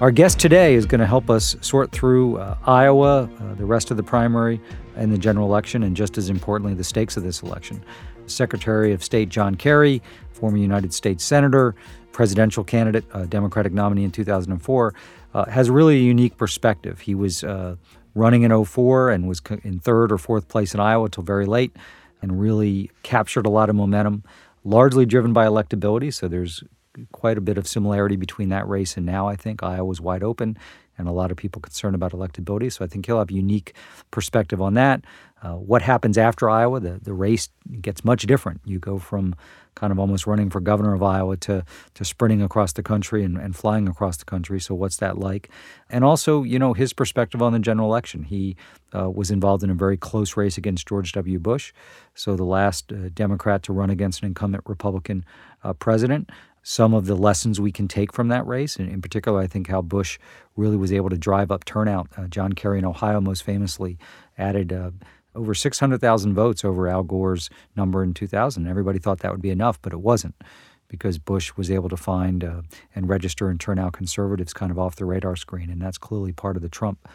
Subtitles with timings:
[0.00, 3.90] Our guest today is going to help us sort through uh, Iowa, uh, the rest
[3.90, 4.60] of the primary,
[4.94, 7.82] and the general election, and just as importantly, the stakes of this election.
[8.26, 11.74] Secretary of State John Kerry, former United States Senator,
[12.12, 14.94] presidential candidate, uh, Democratic nominee in 2004,
[15.34, 17.00] uh, has really a unique perspective.
[17.00, 17.74] He was uh,
[18.14, 21.74] running in 04 and was in third or fourth place in Iowa till very late
[22.22, 24.24] and really captured a lot of momentum,
[24.64, 26.12] largely driven by electability.
[26.12, 26.62] So there's
[27.12, 29.28] quite a bit of similarity between that race and now.
[29.28, 30.58] I think Iowa's wide open,
[30.96, 32.72] and a lot of people concerned about electability.
[32.72, 33.74] So I think he'll have a unique
[34.10, 35.04] perspective on that.
[35.42, 36.80] Uh, what happens after Iowa?
[36.80, 37.48] The the race
[37.80, 38.60] gets much different.
[38.64, 39.34] You go from
[39.78, 43.38] kind of almost running for governor of Iowa to to sprinting across the country and,
[43.38, 44.60] and flying across the country.
[44.60, 45.48] So what's that like?
[45.88, 48.24] And also, you know, his perspective on the general election.
[48.24, 48.56] He
[48.92, 51.38] uh, was involved in a very close race against George W.
[51.38, 51.72] Bush,
[52.14, 55.24] so the last uh, Democrat to run against an incumbent Republican
[55.62, 56.30] uh, president
[56.62, 58.76] some of the lessons we can take from that race.
[58.76, 60.18] And in particular, I think how Bush
[60.54, 62.08] really was able to drive up turnout.
[62.14, 63.96] Uh, John Kerry in Ohio, most famously,
[64.36, 64.90] added uh,
[65.38, 68.66] over 600,000 votes over Al Gore's number in 2000.
[68.66, 70.34] Everybody thought that would be enough, but it wasn't
[70.88, 72.62] because Bush was able to find uh,
[72.94, 75.70] and register and turn out conservatives kind of off the radar screen.
[75.70, 77.06] And that's clearly part of the Trump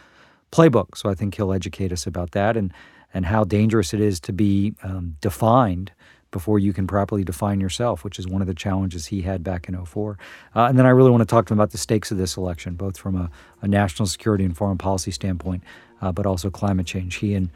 [0.51, 0.95] playbook.
[0.95, 2.71] So I think he'll educate us about that and,
[3.13, 5.91] and how dangerous it is to be um, defined
[6.33, 9.69] before you can properly define yourself, which is one of the challenges he had back
[9.69, 10.17] in 04.
[10.55, 12.35] Uh, and then I really want to talk to him about the stakes of this
[12.35, 13.29] election, both from a,
[13.61, 15.63] a national security and foreign policy standpoint,
[16.01, 17.15] uh, but also climate change.
[17.15, 17.49] He and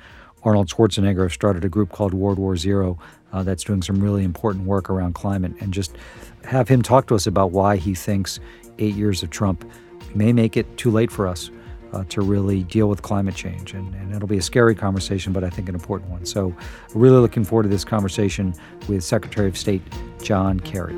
[0.47, 2.97] Arnold Schwarzenegger started a group called World War Zero
[3.33, 5.97] uh, that's doing some really important work around climate, and just
[6.45, 8.39] have him talk to us about why he thinks
[8.79, 9.69] eight years of Trump
[10.15, 11.51] may make it too late for us
[11.91, 13.73] uh, to really deal with climate change.
[13.73, 16.25] And, and, it'll be a scary conversation, but I think an important one.
[16.25, 16.55] So,
[16.95, 18.53] really looking forward to this conversation
[18.87, 19.81] with Secretary of State
[20.23, 20.97] John Kerry.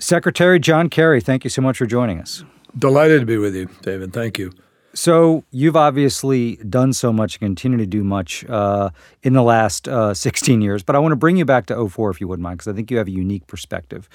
[0.00, 2.42] Secretary John Kerry, thank you so much for joining us.
[2.76, 4.12] Delighted to be with you, David.
[4.12, 4.52] Thank you.
[4.94, 8.90] So you've obviously done so much and continue to do much uh,
[9.22, 12.10] in the last uh, 16 years, but I want to bring you back to 04
[12.10, 14.08] if you wouldn't mind, because I think you have a unique perspective.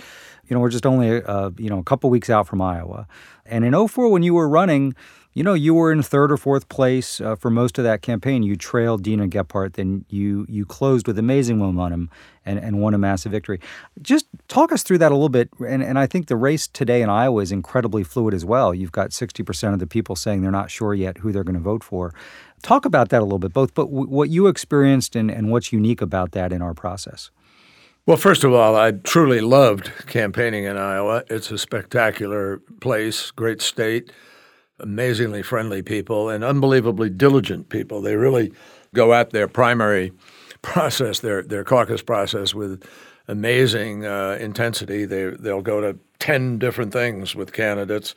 [0.48, 3.08] You know, we're just only uh, you know a couple weeks out from Iowa,
[3.46, 4.96] and in 04 when you were running,
[5.38, 8.42] you know, you were in third or fourth place uh, for most of that campaign.
[8.42, 12.10] You trailed Dean and Gephardt, then you you closed with amazing momentum
[12.44, 13.60] and, and won a massive victory.
[14.02, 15.50] Just talk us through that a little bit.
[15.64, 18.74] And, and I think the race today in Iowa is incredibly fluid as well.
[18.74, 21.60] You've got 60% of the people saying they're not sure yet who they're going to
[21.60, 22.16] vote for.
[22.64, 25.72] Talk about that a little bit, both but w- what you experienced and, and what's
[25.72, 27.30] unique about that in our process.
[28.08, 31.26] Well, first of all, I truly loved campaigning in Iowa.
[31.30, 34.12] It's a spectacular place, great state
[34.80, 38.02] amazingly friendly people and unbelievably diligent people.
[38.02, 38.54] They really
[38.94, 40.12] go at their primary
[40.62, 42.84] process, their their caucus process, with
[43.28, 45.06] amazing uh, intensity.
[45.06, 48.16] They they'll go to ten different things with candidates,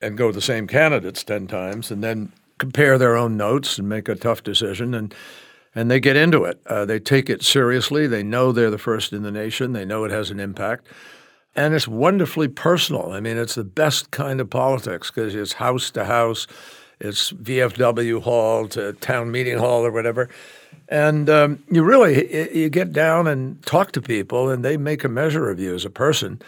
[0.00, 3.88] and go to the same candidates ten times, and then compare their own notes and
[3.88, 5.14] make a tough decision and.
[5.76, 6.60] And they get into it.
[6.68, 8.06] Uh, they take it seriously.
[8.06, 9.72] They know they're the first in the nation.
[9.72, 10.86] They know it has an impact.
[11.56, 13.12] And it's wonderfully personal.
[13.12, 16.46] I mean, it's the best kind of politics because it's house to house,
[16.98, 20.28] it's VFW hall to town meeting hall or whatever.
[20.88, 25.08] And um, you really you get down and talk to people, and they make a
[25.08, 26.42] measure of you as a person.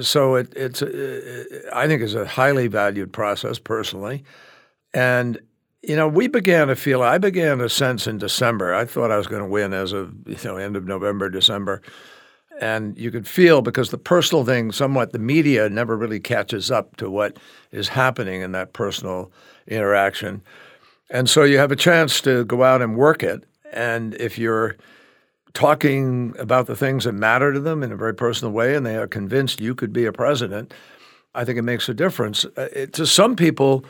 [0.00, 4.24] So it, it's uh, I think is a highly valued process personally,
[4.92, 5.38] and
[5.82, 7.02] you know we began to feel.
[7.02, 8.74] I began to sense in December.
[8.74, 11.80] I thought I was going to win as of you know end of November, December
[12.60, 16.96] and you could feel because the personal thing, somewhat the media never really catches up
[16.96, 17.38] to what
[17.72, 19.30] is happening in that personal
[19.66, 20.42] interaction.
[21.10, 23.44] And so you have a chance to go out and work it.
[23.72, 24.76] And if you're
[25.52, 28.96] talking about the things that matter to them in a very personal way and they
[28.96, 30.72] are convinced you could be a president,
[31.34, 32.44] I think it makes a difference.
[32.44, 33.84] Uh, it, to some people,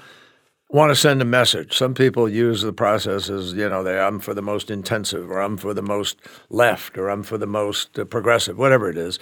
[0.74, 1.70] want to send a message.
[1.76, 5.38] Some people use the process as, you know, they, I'm for the most intensive, or
[5.44, 6.18] I'm for the most
[6.50, 9.18] left, or I'm for the most uh, progressive, whatever it is.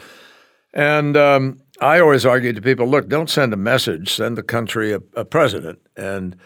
[0.72, 4.92] And um, I always argue to people look, don't send a message, send the country
[4.92, 5.78] a, a president.
[5.96, 6.36] And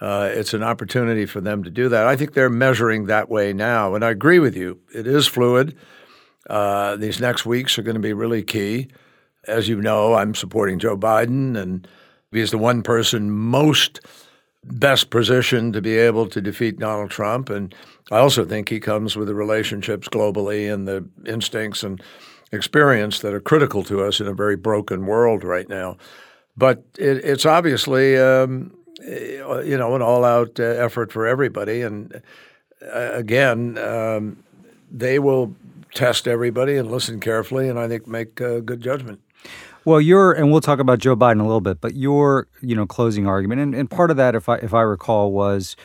[0.00, 2.12] Uh, it's an opportunity for them to do that.
[2.12, 3.94] I think they're measuring that way now.
[3.94, 4.78] And I agree with you.
[4.92, 5.76] It is fluid.
[6.50, 8.88] Uh, these next weeks are going to be really key.
[9.46, 11.86] As you know, I'm supporting Joe Biden, and
[12.32, 14.00] he's the one person most
[14.66, 17.50] best position to be able to defeat Donald Trump.
[17.50, 17.74] And
[18.10, 22.02] I also think he comes with the relationships globally and the instincts and
[22.52, 25.96] experience that are critical to us in a very broken world right now.
[26.56, 31.82] But it, it's obviously, um, you know, an all-out uh, effort for everybody.
[31.82, 32.22] And
[32.82, 34.44] uh, again, um,
[34.90, 35.54] they will
[35.94, 39.20] test everybody and listen carefully, and I think make a good judgment.
[39.84, 42.86] Well, your and we'll talk about Joe Biden a little bit, but your you know
[42.86, 45.76] closing argument, and, and part of that, if I if I recall, was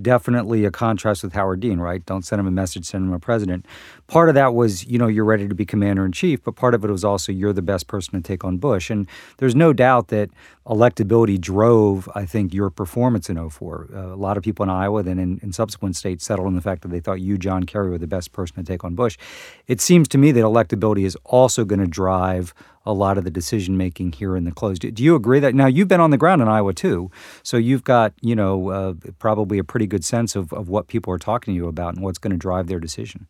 [0.00, 2.04] definitely a contrast with Howard Dean, right?
[2.06, 3.66] Don't send him a message, send him a president.
[4.08, 6.72] Part of that was, you know, you're ready to be commander in chief, but part
[6.72, 8.88] of it was also you're the best person to take on Bush.
[8.88, 9.06] And
[9.36, 10.30] there's no doubt that
[10.66, 13.88] electability drove, I think, your performance in 04.
[13.92, 16.62] Uh, a lot of people in Iowa, then in, in subsequent states, settled on the
[16.62, 19.18] fact that they thought you, John Kerry, were the best person to take on Bush.
[19.66, 22.54] It seems to me that electability is also going to drive
[22.86, 24.94] a lot of the decision making here in the closed.
[24.94, 27.10] Do you agree that now you've been on the ground in Iowa too,
[27.42, 31.12] so you've got you know uh, probably a pretty good sense of, of what people
[31.12, 33.26] are talking to you about and what's going to drive their decision.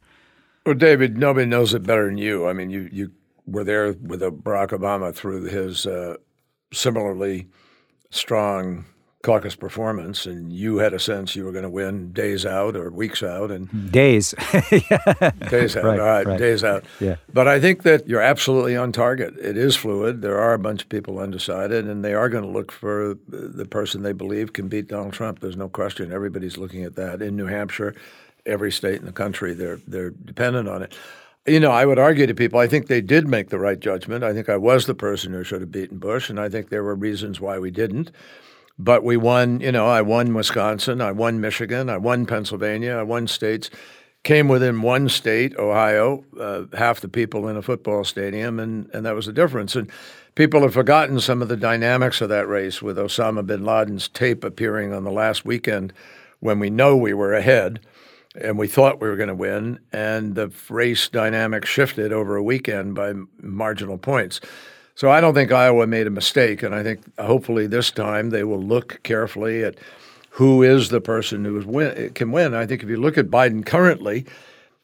[0.69, 2.47] Well, David, nobody knows it better than you.
[2.47, 3.11] I mean, you you
[3.47, 6.19] were there with Barack Obama through his uh,
[6.75, 7.49] similarly
[8.11, 8.85] strong
[9.23, 12.91] caucus performance, and you had a sense you were going to win days out or
[12.91, 14.35] weeks out, and days,
[15.49, 15.85] days out.
[15.85, 16.39] Right, right.
[16.39, 16.85] days out.
[17.01, 17.17] Yeah.
[17.33, 19.39] But I think that you're absolutely on target.
[19.39, 20.21] It is fluid.
[20.21, 23.65] There are a bunch of people undecided, and they are going to look for the
[23.65, 25.41] person they believe can beat Donald Trump.
[25.41, 26.13] There's no question.
[26.13, 27.95] Everybody's looking at that in New Hampshire,
[28.49, 29.55] every state in the country.
[29.55, 30.95] They're they're dependent on it.
[31.47, 34.23] You know, I would argue to people, I think they did make the right judgment.
[34.23, 36.85] I think I was the person who should have beaten Bush, and I think there
[36.85, 38.11] were reasons why we didn't.
[38.79, 43.03] But we won, you know, I won Wisconsin, I won Michigan, I won Pennsylvania, I
[43.03, 43.71] won states.
[44.25, 49.07] Came within one state, Ohio, uh, half the people in a football stadium, and, and
[49.07, 49.75] that was the difference.
[49.75, 49.91] And
[50.35, 54.45] people have forgotten some of the dynamics of that race with Osama bin Laden's tape
[54.45, 55.93] appearing on the last weekend
[56.41, 57.81] when we know we were ahead
[58.41, 62.43] and we thought we were going to win, and the race dynamic shifted over a
[62.43, 64.41] weekend by marginal points.
[64.95, 68.45] So I don't think Iowa made a mistake, and I think hopefully this time they
[68.45, 69.77] will look carefully at
[70.31, 72.55] who is the person who win, can win.
[72.55, 74.27] I think if you look at Biden currently,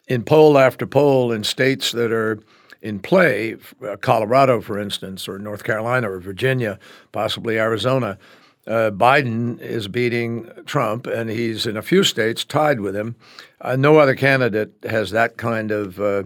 [0.06, 2.38] in poll after poll in states that are
[2.82, 3.56] in play,
[3.86, 6.78] uh, Colorado, for instance, or North Carolina, or Virginia,
[7.12, 8.18] possibly Arizona,
[8.66, 13.14] uh, Biden is beating Trump, and he's in a few states tied with him.
[13.60, 16.24] Uh, no other candidate has that kind of uh,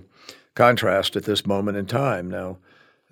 [0.55, 2.31] contrast at this moment in time.
[2.31, 2.59] Now,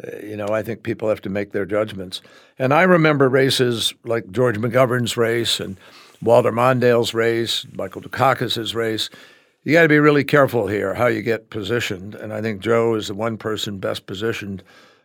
[0.05, 2.23] uh, you know, I think people have to make their judgments.
[2.59, 5.77] And I remember races like George McGovern's race and
[6.23, 9.11] Walter Mondale's race, Michael Dukakis's race.
[9.65, 12.15] You got to be really careful here how you get positioned.
[12.15, 14.63] And I think Joe is the one person best positioned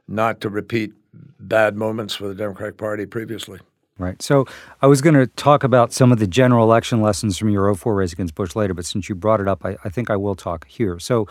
[0.08, 0.94] not to repeat
[1.40, 3.60] bad moments for the Democratic Party previously.
[3.98, 4.22] Right.
[4.22, 4.46] So
[4.82, 7.94] I was going to talk about some of the general election lessons from your 04
[7.94, 10.34] race against Bush later, but since you brought it up, I, I think I will
[10.34, 10.98] talk here.
[10.98, 11.28] So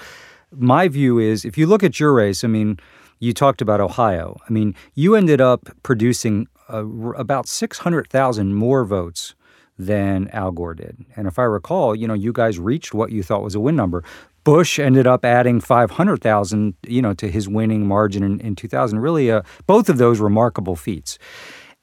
[0.52, 2.78] my view is if you look at your race, I mean,
[3.18, 4.36] you talked about Ohio.
[4.48, 9.34] I mean, you ended up producing uh, about 600,000 more votes
[9.78, 11.04] than Al Gore did.
[11.16, 13.76] And if I recall, you know, you guys reached what you thought was a win
[13.76, 14.04] number.
[14.44, 18.99] Bush ended up adding 500,000, you know, to his winning margin in, in 2000.
[18.99, 21.18] Really, uh, both of those remarkable feats.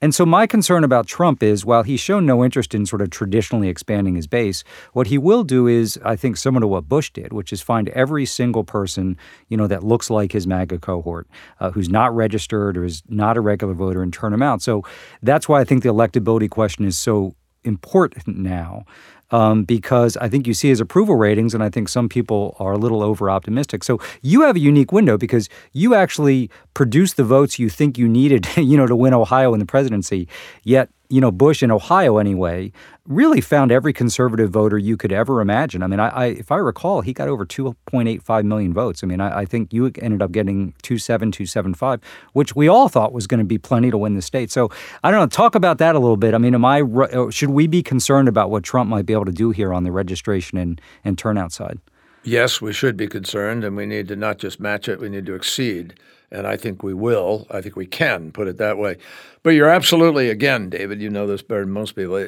[0.00, 3.10] And so my concern about Trump is while he's shown no interest in sort of
[3.10, 4.62] traditionally expanding his base,
[4.92, 7.88] what he will do is, I think, similar to what Bush did, which is find
[7.88, 9.16] every single person,
[9.48, 11.26] you know, that looks like his MAGA cohort,
[11.58, 14.62] uh, who's not registered or is not a regular voter and turn them out.
[14.62, 14.84] So
[15.20, 18.84] that's why I think the electability question is so important now
[19.30, 22.72] um, because I think you see his approval ratings, and I think some people are
[22.72, 23.84] a little over optimistic.
[23.84, 28.08] So you have a unique window because you actually produced the votes you think you
[28.08, 30.28] needed, you know, to win Ohio in the presidency.
[30.62, 32.70] Yet you know, Bush in Ohio anyway,
[33.06, 35.82] really found every conservative voter you could ever imagine.
[35.82, 39.02] I mean, I, I if I recall, he got over 2.85 million votes.
[39.02, 42.02] I mean, I, I, think you ended up getting 2.7, 2.75,
[42.34, 44.50] which we all thought was going to be plenty to win the state.
[44.50, 44.70] So
[45.02, 45.26] I don't know.
[45.26, 46.34] Talk about that a little bit.
[46.34, 49.24] I mean, am I uh, should we be concerned about what Trump might be able
[49.24, 51.78] to do here on the registration and, and turnout side?
[52.22, 55.24] Yes, we should be concerned, and we need to not just match it; we need
[55.26, 55.94] to exceed
[56.30, 57.46] and I think we will.
[57.50, 58.96] I think we can put it that way.
[59.42, 62.20] But you're absolutely, again, David, you know this better than most people.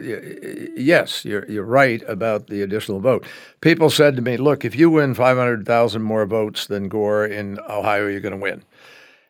[0.76, 3.26] Yes, you're, you're right about the additional vote.
[3.60, 8.06] People said to me, look, if you win 500,000 more votes than Gore in Ohio,
[8.06, 8.62] you're going to win.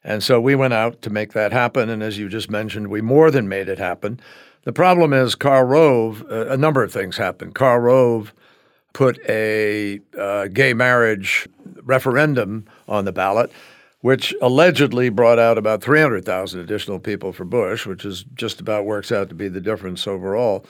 [0.05, 1.89] And so we went out to make that happen.
[1.91, 4.21] And as you just mentioned, we more than made it happen.
[4.65, 7.55] The problem is Karl Rove, a number of things happened.
[7.55, 8.35] Karl Rove
[8.93, 11.49] put a uh, gay marriage
[11.83, 13.51] referendum on the ballot,
[14.01, 19.13] which allegedly brought out about 300,000 additional people for Bush, which is just about works
[19.13, 20.65] out to be the difference overall.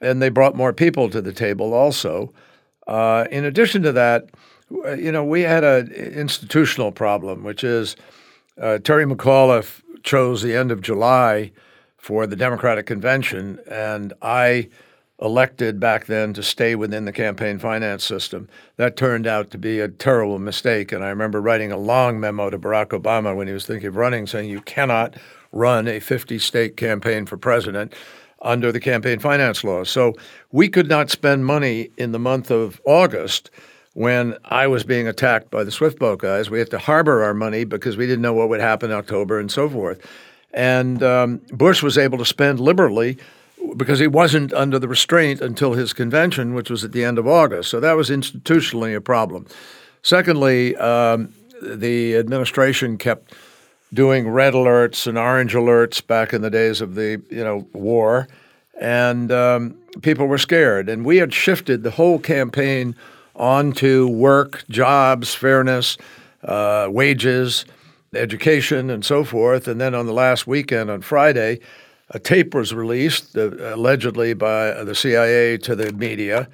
[0.00, 2.32] And they brought more people to the table also.
[2.86, 4.28] Uh, in addition to that,
[4.70, 7.96] you know, we had an institutional problem, which is
[8.60, 11.52] uh, Terry McAuliffe chose the end of July
[11.96, 14.68] for the Democratic convention, and I
[15.20, 18.48] elected back then to stay within the campaign finance system.
[18.76, 20.92] That turned out to be a terrible mistake.
[20.92, 23.96] And I remember writing a long memo to Barack Obama when he was thinking of
[23.96, 25.14] running, saying, You cannot
[25.52, 27.94] run a 50 state campaign for president
[28.42, 29.84] under the campaign finance law.
[29.84, 30.12] So
[30.52, 33.50] we could not spend money in the month of August
[33.94, 36.50] when I was being attacked by the Swift boat guys.
[36.50, 39.40] We had to harbor our money because we didn't know what would happen in October
[39.40, 40.06] and so forth.
[40.52, 43.16] And um, Bush was able to spend liberally
[43.76, 47.26] because he wasn't under the restraint until his convention, which was at the end of
[47.26, 47.70] August.
[47.70, 49.46] So that was institutionally a problem.
[50.02, 53.34] Secondly, um, the administration kept
[53.92, 58.28] doing red alerts and orange alerts back in the days of the you know war,
[58.78, 60.88] and um, people were scared.
[60.88, 62.94] And we had shifted the whole campaign
[63.34, 65.96] onto work, jobs, fairness,
[66.42, 67.64] uh, wages,
[68.14, 69.68] education, and so forth.
[69.68, 71.60] And then on the last weekend on Friday,
[72.10, 76.48] a tape was released, uh, allegedly by the CIA to the media,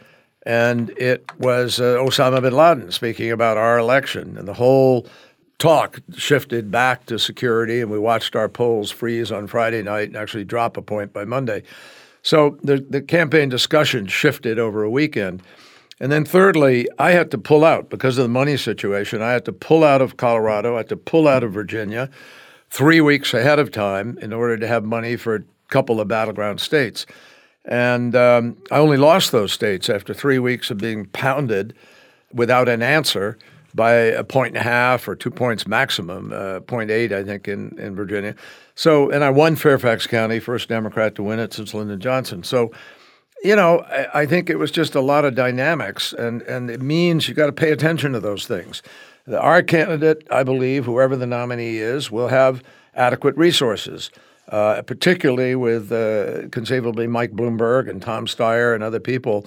[0.44, 4.37] and it was uh, Osama bin Laden speaking about our election.
[4.37, 5.06] And the whole
[5.59, 10.16] talk shifted back to security, and we watched our polls freeze on Friday night and
[10.16, 11.62] actually drop a point by Monday.
[12.23, 15.42] So the, the campaign discussion shifted over a weekend.
[16.00, 19.23] And then, thirdly, I had to pull out because of the money situation.
[19.23, 22.11] I had to pull out of Colorado, I had to pull out of Virginia
[22.73, 26.59] three weeks ahead of time in order to have money for a couple of battleground
[26.59, 27.05] states.
[27.67, 31.75] And um, I only lost those states after three weeks of being pounded
[32.33, 33.37] without an answer
[33.75, 37.79] by a point and a half or two points maximum, uh, 0.8, I think, in,
[37.79, 38.35] in Virginia.
[38.75, 42.43] So, and I won Fairfax County, first Democrat to win it since Lyndon Johnson.
[42.43, 42.73] So,
[43.45, 46.81] you know, I, I think it was just a lot of dynamics, and, and it
[46.81, 48.83] means you got to pay attention to those things.
[49.31, 52.62] Our candidate, I believe, whoever the nominee is, will have
[52.95, 54.11] adequate resources,
[54.49, 59.47] uh, particularly with uh, conceivably Mike Bloomberg and Tom Steyer and other people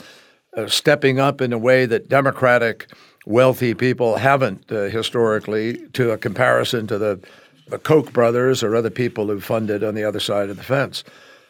[0.55, 2.87] uh, stepping up in a way that Democratic
[3.25, 7.19] wealthy people haven't uh, historically, to a comparison to the,
[7.67, 11.03] the Koch brothers or other people who funded on the other side of the fence.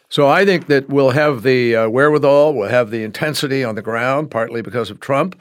[0.09, 3.81] So I think that we'll have the uh, wherewithal, we'll have the intensity on the
[3.81, 5.39] ground, partly because of Trump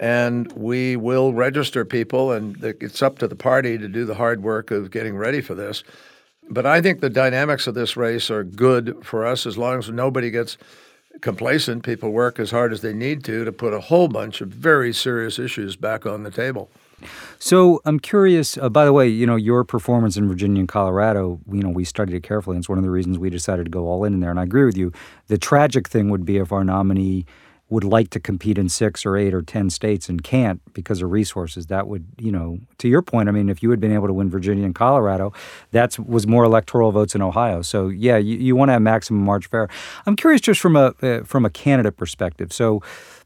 [0.00, 4.42] and we will register people, and it's up to the party to do the hard
[4.42, 5.84] work of getting ready for this.
[6.48, 9.90] But I think the dynamics of this race are good for us as long as
[9.90, 10.56] nobody gets
[11.20, 11.84] complacent.
[11.84, 14.92] People work as hard as they need to to put a whole bunch of very
[14.92, 16.70] serious issues back on the table.
[17.38, 18.56] So I'm curious.
[18.56, 21.40] Uh, by the way, you know your performance in Virginia and Colorado.
[21.52, 22.56] You know we studied it carefully.
[22.56, 24.30] And it's one of the reasons we decided to go all in in there.
[24.30, 24.92] And I agree with you.
[25.26, 27.26] The tragic thing would be if our nominee
[27.70, 31.10] would like to compete in six or eight or 10 states and can't because of
[31.10, 31.66] resources.
[31.66, 34.12] That would, you know, to your point, I mean, if you had been able to
[34.12, 35.32] win Virginia and Colorado,
[35.70, 37.62] that was more electoral votes in Ohio.
[37.62, 39.70] So, yeah, you, you want to have maximum margin error.
[40.04, 42.52] I'm curious just from a, uh, from a candidate perspective.
[42.52, 42.82] So,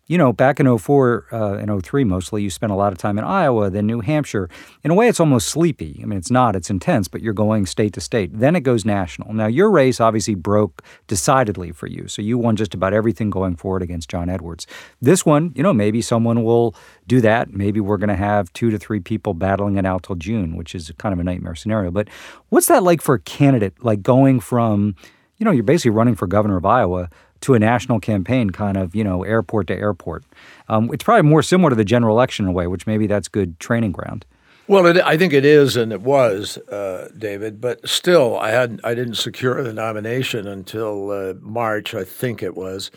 [0.06, 3.18] you know, back in 04 uh, and 03 mostly, you spent a lot of time
[3.18, 4.50] in Iowa, then New Hampshire.
[4.82, 5.98] In a way, it's almost sleepy.
[6.02, 8.38] I mean, it's not, it's intense, but you're going state to state.
[8.38, 9.32] Then it goes national.
[9.32, 12.06] Now, your race obviously broke decidedly for you.
[12.06, 14.66] So you won just about everything going forward against John Edwards.
[15.00, 16.74] This one, you know, maybe someone will
[17.06, 17.54] do that.
[17.54, 20.74] Maybe we're going to have two to three people battling it out till June, which
[20.74, 21.90] is kind of a nightmare scenario.
[21.90, 22.08] But
[22.50, 24.96] what's that like for a candidate, like going from,
[25.38, 27.08] you know, you're basically running for governor of Iowa
[27.44, 30.24] to a national campaign, kind of, you know, airport to airport.
[30.68, 33.28] Um, it's probably more similar to the general election in a way, which maybe that's
[33.28, 34.24] good training ground.
[34.66, 37.60] Well, it, I think it is, and it was, uh, David.
[37.60, 42.56] But still, I had I didn't secure the nomination until uh, March, I think it
[42.56, 42.90] was,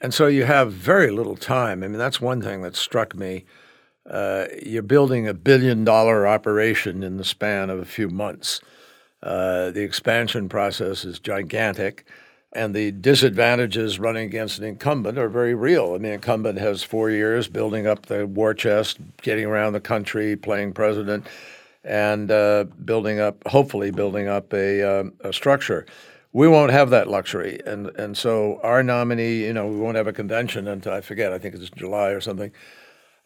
[0.00, 1.82] and so you have very little time.
[1.82, 3.44] I mean, that's one thing that struck me.
[4.08, 8.60] Uh, you're building a billion dollar operation in the span of a few months.
[9.22, 12.06] Uh, the expansion process is gigantic
[12.56, 15.92] and the disadvantages running against an incumbent are very real.
[15.94, 20.36] I mean, incumbent has four years building up the war chest, getting around the country,
[20.36, 21.26] playing president,
[21.84, 25.84] and uh, building up, hopefully, building up a, uh, a, structure.
[26.32, 30.06] We won't have that luxury, and and so our nominee, you know, we won't have
[30.06, 31.32] a convention until I forget.
[31.32, 32.52] I think it's July or something,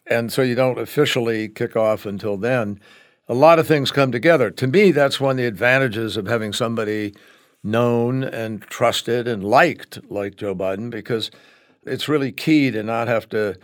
[0.07, 2.81] and so you don't officially kick off until then.
[3.29, 4.51] A lot of things come together.
[4.51, 7.15] To me, that's one of the advantages of having somebody
[7.62, 11.31] known and trusted and liked like Joe Biden because
[11.85, 13.57] it's really key to not have to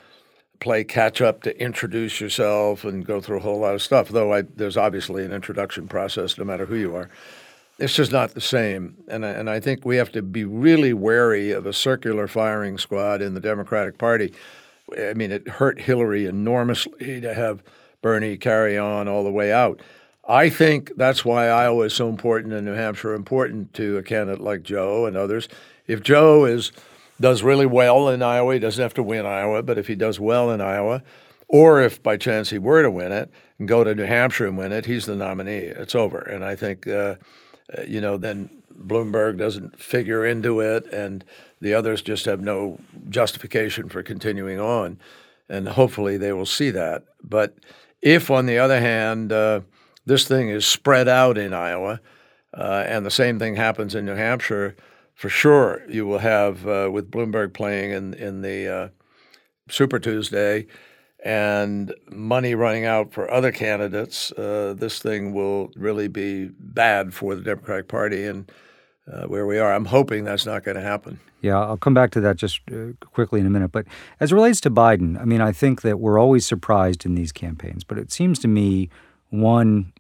[0.61, 4.09] play catch up to introduce yourself and go through a whole lot of stuff.
[4.09, 7.11] Though I, there's obviously an introduction process no matter who you are.
[7.79, 8.97] It's just not the same.
[9.09, 13.21] And, and I think we have to be really wary of a circular firing squad
[13.21, 14.33] in the Democratic Party.
[14.99, 17.63] I mean, it hurt Hillary enormously to have
[18.01, 19.83] Bernie carry on all the way out.
[20.29, 24.41] I think that's why Iowa is so important and New Hampshire important to a candidate
[24.41, 25.49] like Joe and others.
[25.87, 26.73] If Joe is
[27.21, 30.21] does really well in Iowa, he doesn't have to win Iowa, but if he does
[30.21, 31.03] well in Iowa,
[31.49, 34.59] or if by chance he were to win it and go to New Hampshire and
[34.59, 35.59] win it, he's the nominee.
[35.59, 36.19] It's over.
[36.19, 37.15] And I think, uh,
[37.77, 41.25] uh you know, then Bloomberg doesn't figure into it, and
[41.61, 42.79] the others just have no
[43.09, 44.99] justification for continuing on.
[45.49, 47.05] And hopefully they will see that.
[47.23, 47.55] But
[48.03, 49.61] if, on the other hand, uh,
[50.07, 52.01] this thing is spread out in Iowa,
[52.55, 54.77] uh, and the same thing happens in New Hampshire.
[55.15, 58.89] For sure, you will have uh, with Bloomberg playing in in the uh,
[59.69, 60.67] Super Tuesday,
[61.25, 64.31] and money running out for other candidates.
[64.33, 68.51] Uh, this thing will really be bad for the Democratic Party and
[69.13, 69.73] uh, where we are.
[69.73, 71.19] I'm hoping that's not going to happen.
[71.41, 73.73] Yeah, I'll come back to that just uh, quickly in a minute.
[73.73, 73.87] But
[74.21, 77.33] as it relates to Biden, I mean, I think that we're always surprised in these
[77.33, 78.89] campaigns, but it seems to me
[79.41, 79.93] one,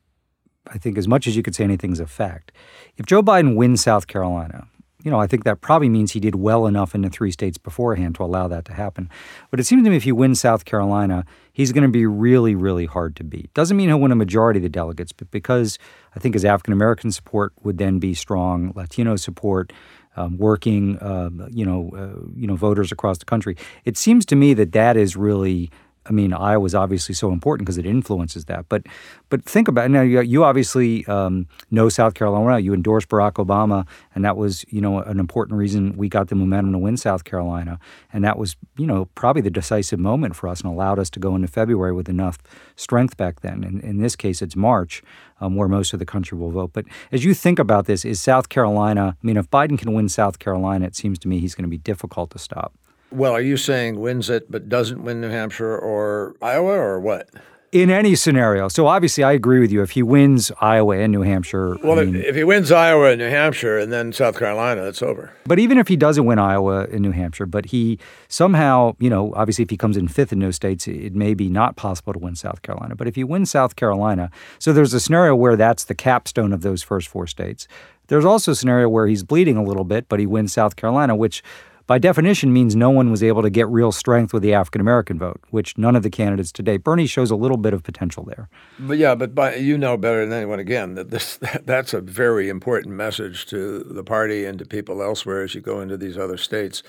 [0.67, 2.53] I think as much as you could say anything's a fact.
[2.97, 4.67] If Joe Biden wins South Carolina,
[5.07, 7.59] you know, I think that probably means he did well enough in the three states
[7.59, 9.09] beforehand to allow that to happen.
[9.53, 12.57] But it seems to me if he wins South Carolina, he's going to be really,
[12.57, 13.55] really hard to beat.
[13.55, 15.79] Doesn't mean he'll win a majority of the delegates, but because
[16.17, 19.73] I think his African American support would then be strong, Latino support,
[20.17, 23.57] um, working, uh, you know, uh, you know, voters across the country.
[23.85, 25.71] It seems to me that that is really
[26.09, 28.69] I mean, Iowa is obviously so important because it influences that.
[28.69, 28.87] But
[29.29, 29.89] but think about it.
[29.89, 32.59] Now, you, obviously um, know South Carolina.
[32.59, 36.35] You endorsed Barack Obama, and that was you know an important reason we got the
[36.35, 37.79] momentum to win South Carolina.
[38.13, 41.21] And that was you know probably the decisive moment for us and allowed us to
[41.21, 42.39] go into February with enough
[42.77, 43.65] strength back then.
[43.65, 45.03] And in this case, it's March.
[45.39, 46.71] Um, where most of the country will vote.
[46.73, 50.09] But as you think about this, is South Carolina, I mean, if Biden can win
[50.09, 52.73] South Carolina, it seems to me he's going to be difficult to stop.
[53.11, 57.29] Well, are you saying wins it but doesn't win New Hampshire or Iowa or what?
[57.73, 58.69] In any scenario.
[58.69, 59.83] So obviously, I agree with you.
[59.83, 61.77] If he wins Iowa and New Hampshire.
[61.83, 65.03] Well, I mean, if he wins Iowa and New Hampshire and then South Carolina, it's
[65.03, 65.33] over.
[65.45, 69.33] But even if he doesn't win Iowa and New Hampshire, but he somehow, you know,
[69.35, 72.19] obviously, if he comes in fifth in those states, it may be not possible to
[72.19, 72.95] win South Carolina.
[72.95, 76.63] But if he wins South Carolina, so there's a scenario where that's the capstone of
[76.63, 77.69] those first four states.
[78.07, 81.17] There's also a scenario where he's bleeding a little bit, but he wins South Carolina,
[81.17, 81.43] which
[81.87, 85.19] by definition means no one was able to get real strength with the African American
[85.19, 86.77] vote, which none of the candidates today.
[86.77, 88.49] Bernie shows a little bit of potential there.
[88.79, 92.49] But yeah, but by, you know better than anyone again that this that's a very
[92.49, 96.37] important message to the party and to people elsewhere as you go into these other
[96.37, 96.83] states.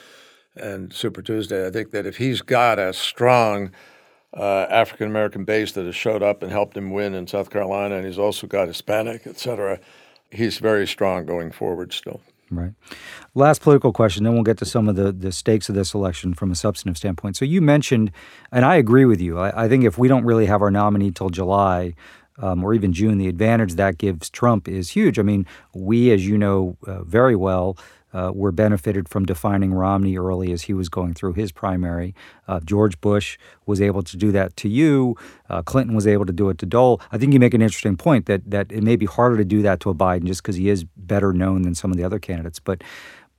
[0.56, 3.72] And Super Tuesday, I think that if he's got a strong
[4.36, 7.96] uh, African American base that has showed up and helped him win in South Carolina,
[7.96, 9.80] and he's also got Hispanic, et cetera,
[10.32, 12.22] he's very strong going forward still.
[12.50, 12.72] Right.
[13.36, 16.34] Last political question, then we'll get to some of the, the stakes of this election
[16.34, 17.36] from a substantive standpoint.
[17.36, 18.12] So you mentioned,
[18.54, 21.12] and I agree with you, I, I think if we don't really have our nominee
[21.12, 21.94] till July,
[22.40, 25.20] um, or even June, the advantage that gives Trump is huge.
[25.20, 27.78] I mean, we, as you know uh, very well,
[28.13, 32.15] uh, were benefited from defining Romney early as he was going through his primary.
[32.48, 35.15] Uh, George Bush was able to do that to you.
[35.50, 37.02] Uh, Clinton was able to do it to Dole.
[37.12, 39.62] I think you make an interesting point that that it may be harder to do
[39.62, 42.20] that to a Biden just because he is better known than some of the other
[42.20, 42.60] candidates.
[42.60, 42.84] But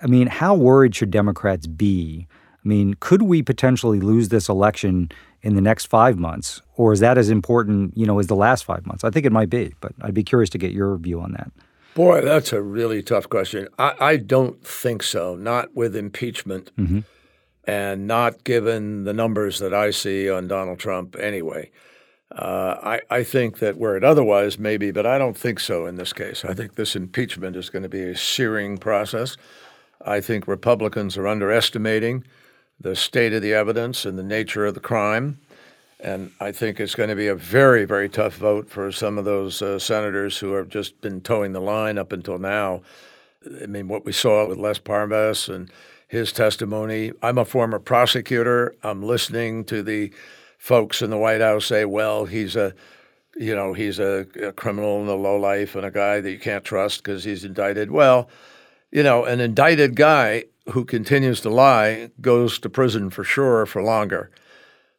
[0.00, 2.26] I mean, how worried should Democrats be?
[2.64, 5.10] I mean, could we potentially lose this election
[5.42, 8.64] in the next five months, or is that as important, you know, as the last
[8.64, 9.04] five months?
[9.04, 11.50] I think it might be, but I'd be curious to get your view on that.
[11.94, 13.68] Boy, that's a really tough question.
[13.78, 15.34] I, I don't think so.
[15.34, 17.00] Not with impeachment, mm-hmm.
[17.64, 21.16] and not given the numbers that I see on Donald Trump.
[21.18, 21.70] Anyway,
[22.32, 25.96] uh, I, I think that were it otherwise, maybe, but I don't think so in
[25.96, 26.44] this case.
[26.44, 29.36] I think this impeachment is going to be a searing process.
[30.04, 32.24] I think Republicans are underestimating
[32.80, 35.40] the state of the evidence and the nature of the crime.
[36.00, 39.24] And I think it's going to be a very, very tough vote for some of
[39.24, 42.82] those uh, senators who have just been toeing the line up until now.
[43.62, 45.70] I mean, what we saw with Lev Parnas and
[46.08, 47.12] his testimony.
[47.22, 48.74] I'm a former prosecutor.
[48.82, 50.12] I'm listening to the
[50.56, 52.74] folks in the White House say, well, he's a
[53.36, 56.64] you know, he's a, a criminal and a lowlife and a guy that you can't
[56.64, 57.88] trust because he's indicted.
[57.88, 58.28] Well,
[58.90, 63.80] you know, an indicted guy who continues to lie goes to prison for sure for
[63.80, 64.30] longer.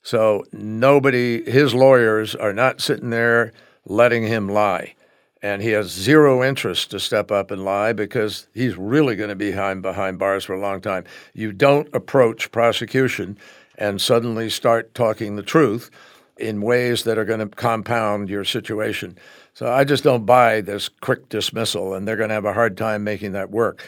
[0.01, 3.51] So nobody, his lawyers are not sitting there
[3.85, 4.95] letting him lie.
[5.41, 9.35] and he has zero interest to step up and lie because he's really going to
[9.35, 11.05] be behind, behind bars for a long time.
[11.33, 13.37] You don't approach prosecution
[13.77, 15.89] and suddenly start talking the truth
[16.37, 19.17] in ways that are going to compound your situation.
[19.53, 22.77] So I just don't buy this quick dismissal, and they're going to have a hard
[22.77, 23.85] time making that work.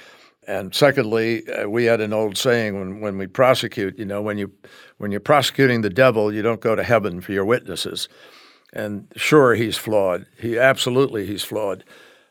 [0.52, 4.38] And secondly, uh, we had an old saying when, when we prosecute, you know, when
[4.38, 4.52] you
[4.98, 8.10] when you're prosecuting the devil, you don't go to heaven for your witnesses.
[8.74, 10.26] And sure, he's flawed.
[10.38, 11.86] He absolutely he's flawed.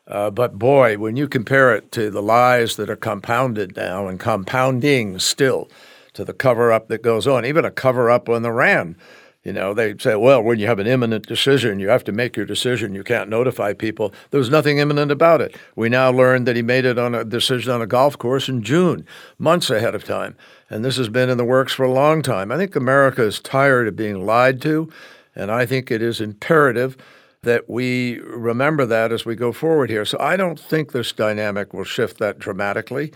[0.05, 4.19] Uh, but boy, when you compare it to the lies that are compounded now and
[4.19, 5.67] compounding still,
[6.13, 8.97] to the cover up that goes on, even a cover up on the Iran.
[9.43, 12.37] You know, they say, well, when you have an imminent decision, you have to make
[12.37, 12.93] your decision.
[12.93, 14.13] You can't notify people.
[14.29, 15.55] There was nothing imminent about it.
[15.75, 18.61] We now learned that he made it on a decision on a golf course in
[18.61, 19.03] June,
[19.39, 20.35] months ahead of time.
[20.69, 22.51] And this has been in the works for a long time.
[22.51, 24.91] I think America is tired of being lied to,
[25.35, 26.95] and I think it is imperative
[27.41, 30.05] that we remember that as we go forward here.
[30.05, 33.11] So I don't think this dynamic will shift that dramatically.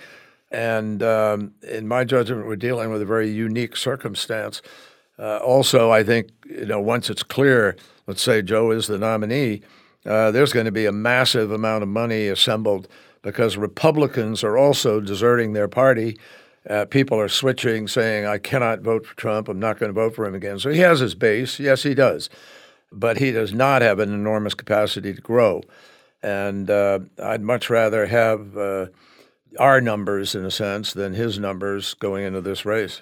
[0.49, 4.63] And um, in my judgment, we're dealing with a very unique circumstance.
[5.17, 7.75] Uh, also, I think you know once it's clear,
[8.07, 9.61] let's say Joe is the nominee,
[10.05, 12.87] uh, there's going to be a massive amount of money assembled
[13.21, 16.17] because Republicans are also deserting their party.
[16.69, 19.47] Uh, people are switching, saying, "I cannot vote for Trump.
[19.47, 21.59] I'm not going to vote for him again." So he has his base.
[21.59, 22.29] Yes, he does,
[22.91, 25.61] but he does not have an enormous capacity to grow.
[26.21, 28.87] And uh, I'd much rather have uh,
[29.59, 33.01] our numbers, in a sense, than his numbers going into this race.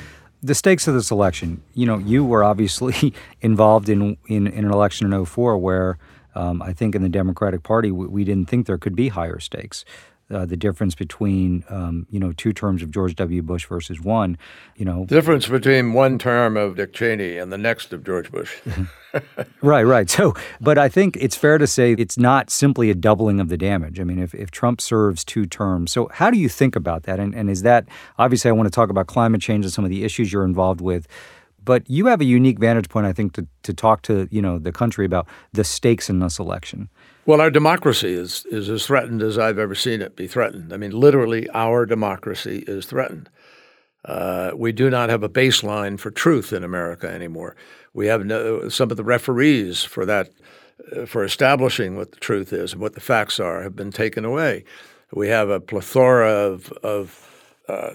[0.41, 4.71] the stakes of this election, you know, you were obviously involved in, in, in an
[4.71, 5.97] election in 04 where
[6.33, 9.39] um, I think in the Democratic Party we, we, didn't think there could be higher
[9.39, 9.83] stakes
[10.31, 13.41] uh, the difference between um, you know two terms of George W.
[13.41, 14.37] Bush versus one.
[14.75, 18.31] You know, the difference between one term of Dick Cheney and the next of George
[18.31, 18.57] Bush.
[19.61, 20.09] right, right.
[20.09, 23.57] So, but I think it's fair to say it's not simply a doubling of the
[23.57, 23.99] damage.
[23.99, 27.19] I mean, if, if Trump serves two terms, so how do you think about that?
[27.19, 29.89] And, and is that obviously I want to talk about climate change and some of
[29.89, 31.07] the issues you're involved with
[31.63, 34.59] but you have a unique vantage point, I think, to, to talk to you know
[34.59, 36.89] the country about the stakes in this election.
[37.25, 40.73] Well, our democracy is is as threatened as I've ever seen it be threatened.
[40.73, 43.29] I mean, literally, our democracy is threatened.
[44.03, 47.55] Uh, we do not have a baseline for truth in America anymore.
[47.93, 50.29] We have no, some of the referees for that,
[50.95, 54.25] uh, for establishing what the truth is and what the facts are, have been taken
[54.25, 54.63] away.
[55.13, 57.30] We have a plethora of, of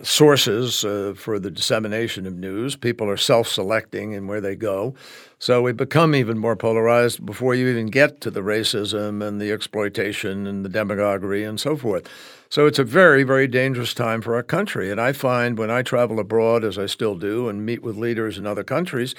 [0.02, 2.76] sources uh, for the dissemination of news.
[2.76, 4.94] People are self selecting in where they go.
[5.38, 9.52] So we become even more polarized before you even get to the racism and the
[9.52, 12.08] exploitation and the demagoguery and so forth.
[12.48, 14.90] So it's a very, very dangerous time for our country.
[14.90, 18.38] And I find when I travel abroad, as I still do, and meet with leaders
[18.38, 19.14] in other countries,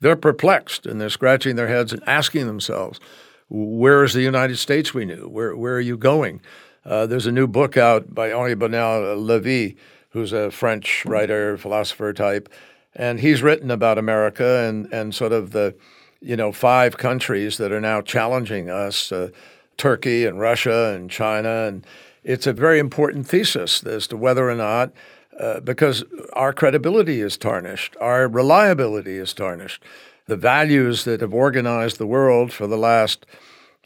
[0.00, 3.00] they're perplexed and they're scratching their heads and asking themselves,
[3.48, 5.28] where is the United States we knew?
[5.28, 6.40] Where, where are you going?
[6.84, 9.76] Uh, there's a new book out by Henri Bernard Levy
[10.10, 12.48] who's a French writer, philosopher type,
[12.94, 15.74] and he's written about America and and sort of the
[16.20, 19.30] you know five countries that are now challenging us: uh,
[19.76, 21.86] Turkey and Russia and China, and
[22.24, 24.92] it's a very important thesis as to whether or not.
[25.38, 29.82] Uh, because our credibility is tarnished, our reliability is tarnished.
[30.24, 33.26] The values that have organized the world for the last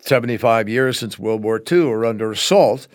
[0.00, 2.86] 75 years since World War II are under assault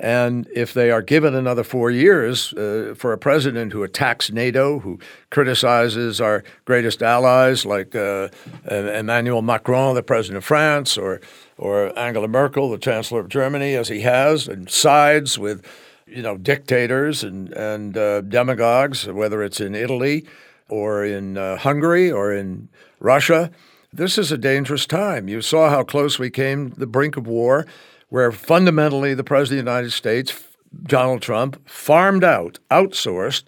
[0.00, 4.78] and if they are given another four years uh, for a president who attacks NATO,
[4.78, 4.98] who
[5.30, 8.28] criticizes our greatest allies like uh,
[8.70, 11.20] Emmanuel Macron, the president of France, or,
[11.58, 15.62] or Angela Merkel, the chancellor of Germany, as he has, and sides with
[16.06, 20.26] you know, dictators and, and uh, demagogues, whether it's in Italy
[20.70, 23.50] or in uh, Hungary or in Russia.
[23.92, 25.28] This is a dangerous time.
[25.28, 27.66] You saw how close we came to the brink of war,
[28.10, 30.44] where fundamentally the President of the United States,
[30.84, 33.44] Donald Trump, farmed out, outsourced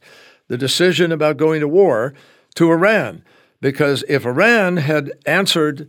[0.48, 2.14] the decision about going to war
[2.55, 3.22] to Iran.
[3.61, 5.88] Because if Iran had answered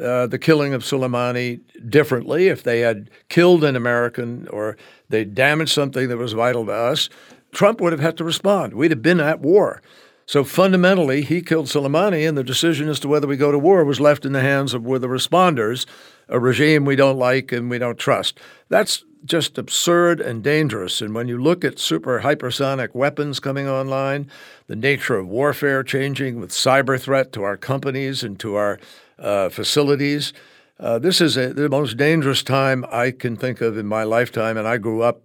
[0.00, 4.76] uh, the killing of Soleimani differently, if they had killed an American or
[5.08, 7.08] they damaged something that was vital to us,
[7.52, 8.74] Trump would have had to respond.
[8.74, 9.80] We'd have been at war.
[10.26, 13.84] So fundamentally, he killed Soleimani, and the decision as to whether we go to war
[13.84, 15.86] was left in the hands of the responders,
[16.28, 18.38] a regime we don't like and we don't trust.
[18.68, 21.00] That's just absurd and dangerous.
[21.00, 24.30] And when you look at super hypersonic weapons coming online,
[24.66, 28.78] the nature of warfare changing with cyber threat to our companies and to our
[29.18, 30.32] uh, facilities,
[30.78, 34.56] uh, this is a, the most dangerous time I can think of in my lifetime.
[34.56, 35.22] And I grew up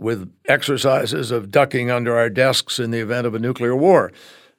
[0.00, 4.10] with exercises of ducking under our desks in the event of a nuclear war.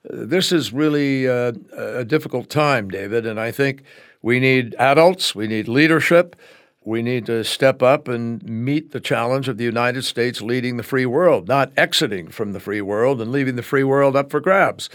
[0.04, 3.84] This is really uh, a difficult time, David, and I think
[4.21, 6.36] we need adults, we need leadership,
[6.84, 10.84] we need to step up and meet the challenge of the United States leading the
[10.84, 14.39] free world, not exiting from the free world and leaving the free world up for
[14.39, 14.89] grabs.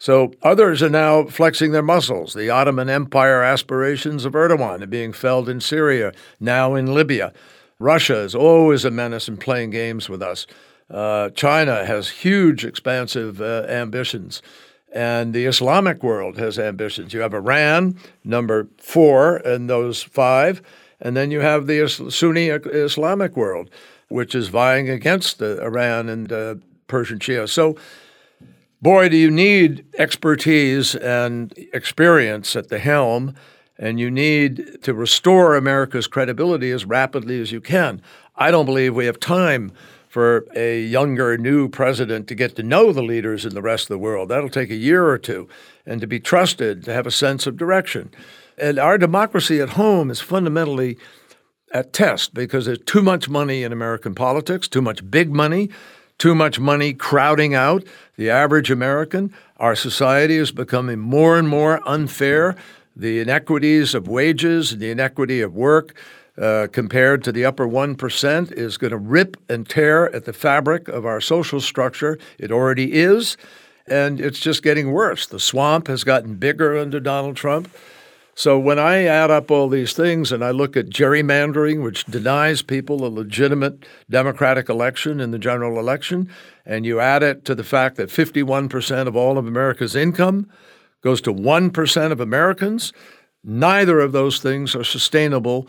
[0.00, 2.34] So others are now flexing their muscles.
[2.34, 7.32] The Ottoman Empire aspirations of Erdogan are being felt in Syria, now in Libya.
[7.78, 10.46] Russia is always a menace and playing games with us.
[10.90, 14.42] Uh, China has huge, expansive uh, ambitions.
[14.92, 17.12] And the Islamic world has ambitions.
[17.12, 20.62] You have Iran, number four in those five.
[21.00, 23.70] And then you have the Sunni Islamic world,
[24.08, 26.54] which is vying against Iran and uh,
[26.86, 27.48] Persian Shia.
[27.48, 27.76] So,
[28.80, 33.34] boy, do you need expertise and experience at the helm
[33.78, 38.00] and you need to restore America's credibility as rapidly as you can.
[38.36, 39.72] I don't believe we have time
[40.08, 43.88] for a younger, new president to get to know the leaders in the rest of
[43.88, 44.28] the world.
[44.28, 45.48] That'll take a year or two,
[45.84, 48.10] and to be trusted, to have a sense of direction.
[48.56, 50.98] And our democracy at home is fundamentally
[51.72, 55.68] at test because there's too much money in American politics, too much big money,
[56.18, 57.82] too much money crowding out
[58.16, 59.34] the average American.
[59.56, 62.54] Our society is becoming more and more unfair
[62.96, 65.94] the inequities of wages and the inequity of work
[66.36, 70.88] uh, compared to the upper 1% is going to rip and tear at the fabric
[70.88, 72.18] of our social structure.
[72.38, 73.36] It already is,
[73.86, 75.26] and it's just getting worse.
[75.26, 77.68] The swamp has gotten bigger under Donald Trump.
[78.36, 82.62] So when I add up all these things and I look at gerrymandering, which denies
[82.62, 86.28] people a legitimate democratic election in the general election,
[86.66, 90.50] and you add it to the fact that 51% of all of America's income
[91.04, 92.92] goes to 1% of Americans.
[93.44, 95.68] Neither of those things are sustainable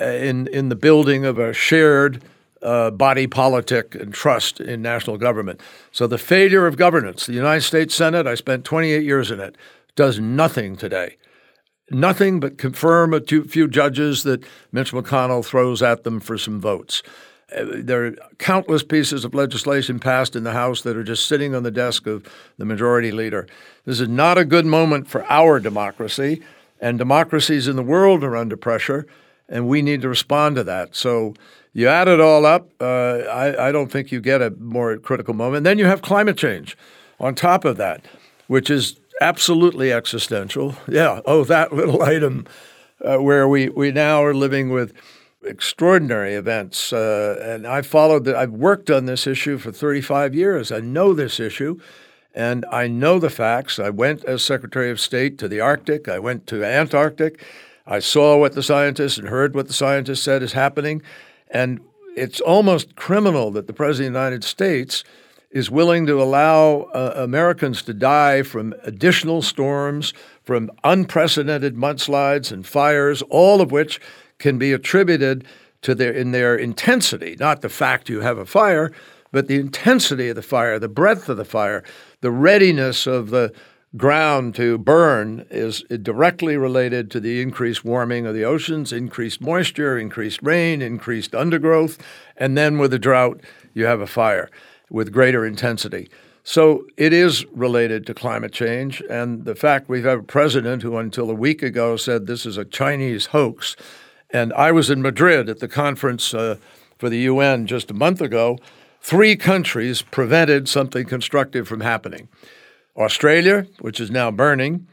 [0.00, 2.22] uh, in, in the building of a shared
[2.62, 5.60] uh, body politic and trust in national government.
[5.92, 9.56] So the failure of governance, the United States Senate, I spent 28 years in it,
[9.94, 11.16] does nothing today.
[11.90, 17.02] Nothing but confirm a few judges that Mitch McConnell throws at them for some votes.
[17.54, 21.54] Uh, there are countless pieces of legislation passed in the House that are just sitting
[21.54, 22.26] on the desk of
[22.58, 23.46] the majority leader.
[23.84, 26.42] This is not a good moment for our democracy,
[26.80, 29.06] and democracies in the world are under pressure,
[29.48, 30.94] and we need to respond to that.
[30.96, 31.34] So
[31.72, 32.84] you add it all up, uh,
[33.30, 35.64] I, I don't think you get a more critical moment.
[35.64, 36.76] then you have climate change
[37.20, 38.04] on top of that,
[38.46, 40.76] which is absolutely existential.
[40.88, 42.46] Yeah, oh, that little item
[43.04, 44.92] uh, where we, we now are living with–
[45.44, 46.92] extraordinary events.
[46.92, 48.36] Uh, and I followed that.
[48.36, 50.70] I've worked on this issue for 35 years.
[50.72, 51.78] I know this issue
[52.34, 53.78] and I know the facts.
[53.78, 57.44] I went as Secretary of State to the Arctic, I went to Antarctic.
[57.86, 61.02] I saw what the scientists and heard what the scientists said is happening.
[61.50, 61.80] And
[62.16, 65.02] it's almost criminal that the President of the United States
[65.50, 72.66] is willing to allow uh, Americans to die from additional storms, from unprecedented mudslides and
[72.66, 74.00] fires, all of which
[74.42, 75.46] can be attributed
[75.80, 78.92] to their in their intensity, not the fact you have a fire,
[79.30, 81.82] but the intensity of the fire, the breadth of the fire,
[82.20, 83.52] the readiness of the
[83.96, 89.98] ground to burn is directly related to the increased warming of the oceans, increased moisture,
[89.98, 91.98] increased rain, increased undergrowth,
[92.36, 93.40] and then with a drought,
[93.74, 94.50] you have a fire
[94.90, 96.08] with greater intensity.
[96.42, 100.96] So it is related to climate change, and the fact we have a president who,
[100.96, 103.76] until a week ago, said this is a Chinese hoax
[104.32, 106.56] and I was in Madrid at the conference uh,
[106.98, 108.58] for the UN just a month ago.
[109.00, 112.28] Three countries prevented something constructive from happening
[112.96, 114.86] Australia, which is now burning,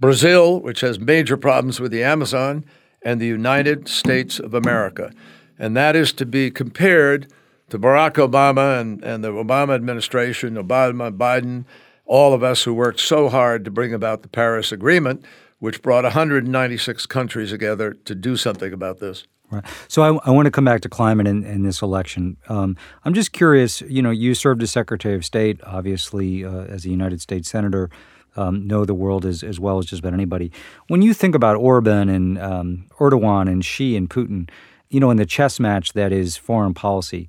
[0.00, 2.64] Brazil, which has major problems with the Amazon,
[3.02, 5.12] and the United States of America.
[5.58, 7.30] And that is to be compared
[7.68, 11.64] to Barack Obama and, and the Obama administration, Obama, Biden,
[12.06, 15.24] all of us who worked so hard to bring about the Paris Agreement,
[15.58, 19.24] which brought 196 countries together to do something about this.
[19.50, 19.64] Right.
[19.88, 22.36] So I, I want to come back to climate in, in this election.
[22.48, 23.82] Um, I'm just curious.
[23.82, 27.90] You know, you served as Secretary of State, obviously, uh, as a United States Senator.
[28.36, 30.50] Um, know the world as, as well as just about anybody.
[30.88, 34.50] When you think about Orban and um, Erdogan and Xi and Putin,
[34.88, 37.28] you know, in the chess match that is foreign policy,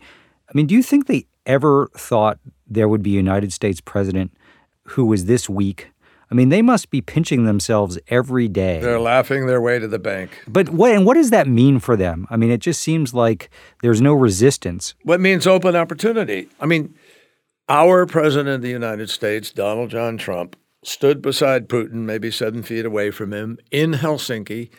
[0.49, 4.33] I mean, do you think they ever thought there would be a United States president
[4.89, 5.91] who was this weak
[6.31, 8.79] I mean, they must be pinching themselves every day.
[8.79, 10.31] They're laughing their way to the bank.
[10.47, 12.27] But what and what does that mean for them?
[12.29, 13.49] I mean, it just seems like
[13.81, 14.95] there's no resistance.
[15.03, 16.49] What means open opportunity?
[16.59, 16.95] I mean,
[17.69, 22.85] our president of the United States, Donald John Trump, stood beside Putin, maybe seven feet
[22.85, 24.69] away from him, in Helsinki,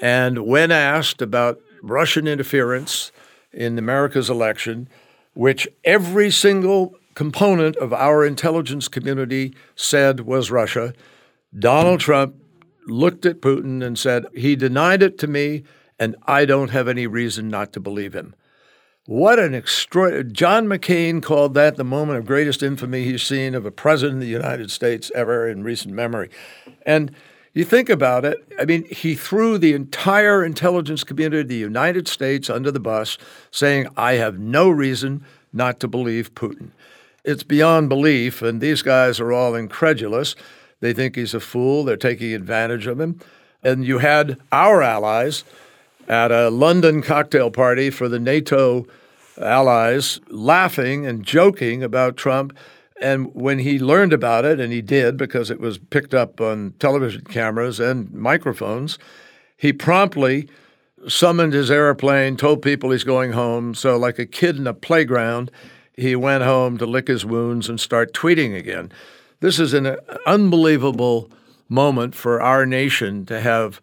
[0.00, 3.12] and when asked about Russian interference
[3.52, 4.88] in America's election,
[5.34, 10.92] which every single component of our intelligence community said was Russia.
[11.56, 12.34] Donald Trump
[12.86, 15.64] looked at Putin and said, He denied it to me,
[15.98, 18.34] and I don't have any reason not to believe him.
[19.06, 20.24] What an extraordinary.
[20.32, 24.20] John McCain called that the moment of greatest infamy he's seen of a president of
[24.22, 26.30] the United States ever in recent memory.
[26.86, 27.14] And
[27.52, 32.08] you think about it, I mean, he threw the entire intelligence community of the United
[32.08, 33.18] States under the bus,
[33.50, 36.70] saying, I have no reason not to believe Putin.
[37.24, 40.36] It's beyond belief, and these guys are all incredulous.
[40.80, 41.82] They think he's a fool.
[41.82, 43.18] They're taking advantage of him.
[43.62, 45.42] And you had our allies
[46.06, 48.86] at a London cocktail party for the NATO
[49.40, 52.56] allies laughing and joking about Trump.
[53.00, 56.74] And when he learned about it, and he did because it was picked up on
[56.78, 58.98] television cameras and microphones,
[59.56, 60.48] he promptly
[61.08, 63.74] summoned his airplane, told people he's going home.
[63.74, 65.50] So, like a kid in a playground,
[65.96, 68.90] he went home to lick his wounds and start tweeting again.
[69.40, 71.30] This is an unbelievable
[71.68, 73.80] moment for our nation to have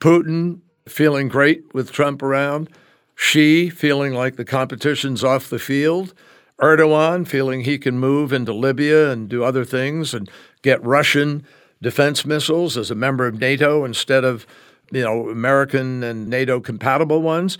[0.00, 2.68] Putin feeling great with Trump around,
[3.14, 6.14] Xi feeling like the competition's off the field,
[6.60, 10.30] Erdogan feeling he can move into Libya and do other things and
[10.62, 11.44] get Russian
[11.80, 14.46] defense missiles as a member of NATO instead of
[14.90, 17.58] you know American and NATO compatible ones.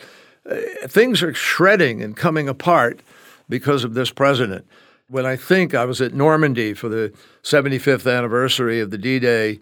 [0.48, 3.00] Uh, things are shredding and coming apart
[3.48, 4.66] because of this president.
[5.08, 9.60] When I think I was at Normandy for the 75th anniversary of the D Day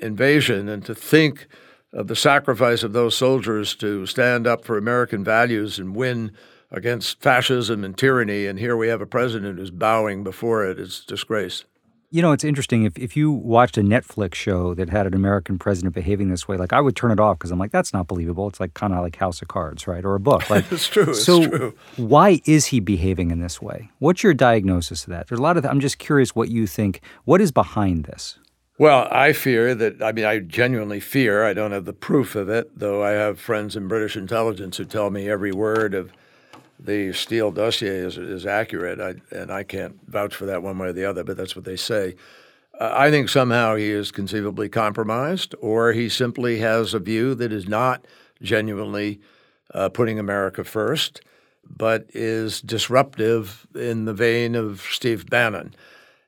[0.00, 1.46] invasion, and to think
[1.92, 6.32] of the sacrifice of those soldiers to stand up for American values and win
[6.70, 11.04] against fascism and tyranny, and here we have a president who's bowing before it, it's
[11.04, 11.64] disgrace.
[12.10, 12.84] You know, it's interesting.
[12.84, 16.56] If, if you watched a Netflix show that had an American president behaving this way,
[16.56, 18.48] like I would turn it off because I'm like, that's not believable.
[18.48, 20.02] It's like kind of like House of Cards, right?
[20.02, 20.48] Or a book.
[20.48, 21.12] Like, it's true.
[21.12, 21.74] So, true.
[21.96, 23.90] why is he behaving in this way?
[23.98, 25.28] What's your diagnosis of that?
[25.28, 25.66] There's a lot of.
[25.66, 27.02] I'm just curious what you think.
[27.24, 28.38] What is behind this?
[28.78, 32.48] Well, I fear that, I mean, I genuinely fear, I don't have the proof of
[32.48, 36.12] it, though I have friends in British intelligence who tell me every word of
[36.78, 40.88] the Steele dossier is, is accurate, I, and I can't vouch for that one way
[40.88, 42.14] or the other, but that's what they say.
[42.78, 47.52] Uh, I think somehow he is conceivably compromised, or he simply has a view that
[47.52, 48.04] is not
[48.40, 49.20] genuinely
[49.74, 51.20] uh, putting America first,
[51.68, 55.74] but is disruptive in the vein of Steve Bannon.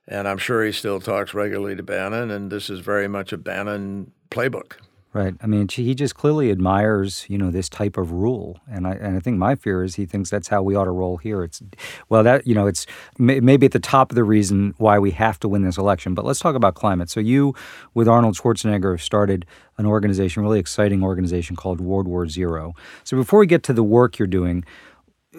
[0.07, 3.37] And I'm sure he still talks regularly to Bannon, and this is very much a
[3.37, 4.73] Bannon playbook.
[5.13, 5.33] Right.
[5.41, 9.17] I mean, he just clearly admires, you know, this type of rule, and I and
[9.17, 11.43] I think my fear is he thinks that's how we ought to roll here.
[11.43, 11.61] It's,
[12.07, 12.85] well, that you know, it's
[13.17, 16.13] may, maybe at the top of the reason why we have to win this election.
[16.13, 17.09] But let's talk about climate.
[17.09, 17.53] So you,
[17.93, 19.45] with Arnold Schwarzenegger, started
[19.77, 22.73] an organization, really exciting organization called World War Zero.
[23.03, 24.63] So before we get to the work you're doing,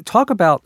[0.05, 0.63] talk about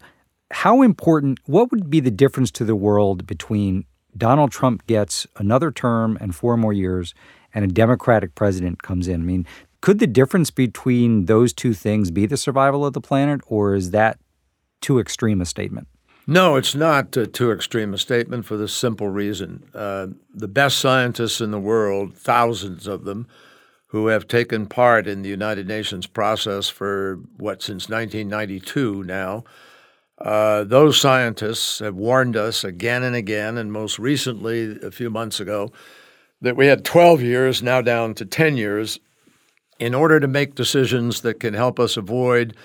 [0.50, 1.38] how important.
[1.46, 3.84] What would be the difference to the world between
[4.16, 7.14] Donald Trump gets another term and four more years?
[7.56, 9.22] And a Democratic president comes in.
[9.22, 9.46] I mean,
[9.80, 13.92] could the difference between those two things be the survival of the planet, or is
[13.92, 14.18] that
[14.82, 15.88] too extreme a statement?
[16.26, 19.70] No, it's not uh, too extreme a statement for the simple reason.
[19.74, 23.26] Uh, the best scientists in the world, thousands of them,
[23.86, 29.44] who have taken part in the United Nations process for what, since 1992 now,
[30.18, 35.40] uh, those scientists have warned us again and again, and most recently, a few months
[35.40, 35.72] ago,
[36.40, 38.98] that we had 12 years, now down to 10 years,
[39.78, 42.56] in order to make decisions that can help us avoid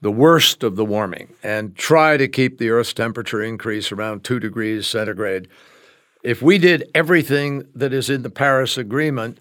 [0.00, 4.40] the worst of the warming and try to keep the Earth's temperature increase around 2
[4.40, 5.48] degrees centigrade.
[6.24, 9.38] If we did everything that is in the Paris Agreement,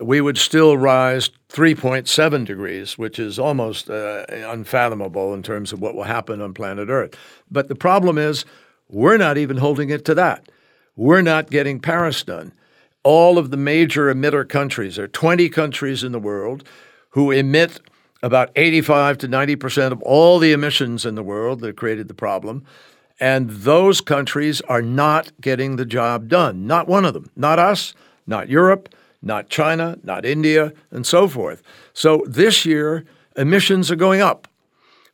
[0.00, 5.94] we would still rise 3.7 degrees, which is almost uh, unfathomable in terms of what
[5.94, 7.16] will happen on planet Earth.
[7.50, 8.44] But the problem is,
[8.88, 10.48] we're not even holding it to that.
[10.96, 12.52] We're not getting Paris done.
[13.04, 16.64] All of the major emitter countries, there are 20 countries in the world
[17.10, 17.80] who emit
[18.22, 22.14] about 85 to 90 percent of all the emissions in the world that created the
[22.14, 22.64] problem.
[23.20, 26.66] And those countries are not getting the job done.
[26.66, 27.30] Not one of them.
[27.36, 27.94] Not us,
[28.26, 31.62] not Europe, not China, not India, and so forth.
[31.92, 33.04] So this year,
[33.36, 34.47] emissions are going up.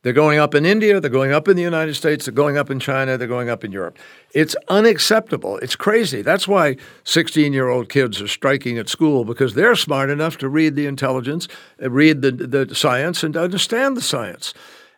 [0.05, 2.69] They're going up in India, they're going up in the United States, they're going up
[2.69, 3.97] in China, they're going up in Europe.
[4.35, 5.57] It's unacceptable.
[5.63, 6.21] It's crazy.
[6.21, 10.47] That's why 16 year old kids are striking at school because they're smart enough to
[10.47, 11.47] read the intelligence,
[11.81, 14.53] uh, read the, the science, and understand the science.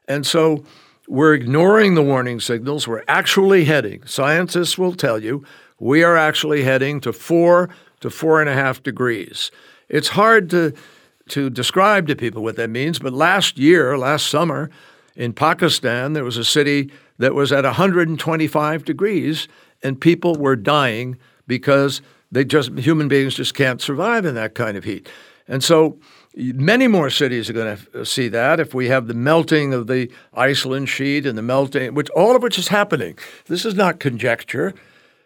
[0.09, 0.65] And so
[1.07, 2.85] we're ignoring the warning signals.
[2.85, 5.41] We're actually heading, scientists will tell you,
[5.79, 7.69] we are actually heading to four
[8.01, 9.51] to four and a half degrees.
[9.87, 10.73] It's hard to,
[11.29, 14.69] to describe to people what that means, but last year, last summer,
[15.17, 19.47] in Pakistan, there was a city that was at 125 degrees,
[19.81, 22.01] and people were dying because
[22.31, 25.09] they just human beings just can't survive in that kind of heat.
[25.47, 25.97] And so
[26.35, 30.11] many more cities are going to see that if we have the melting of the
[30.35, 33.17] Iceland sheet and the melting, which all of which is happening.
[33.45, 34.75] This is not conjecture.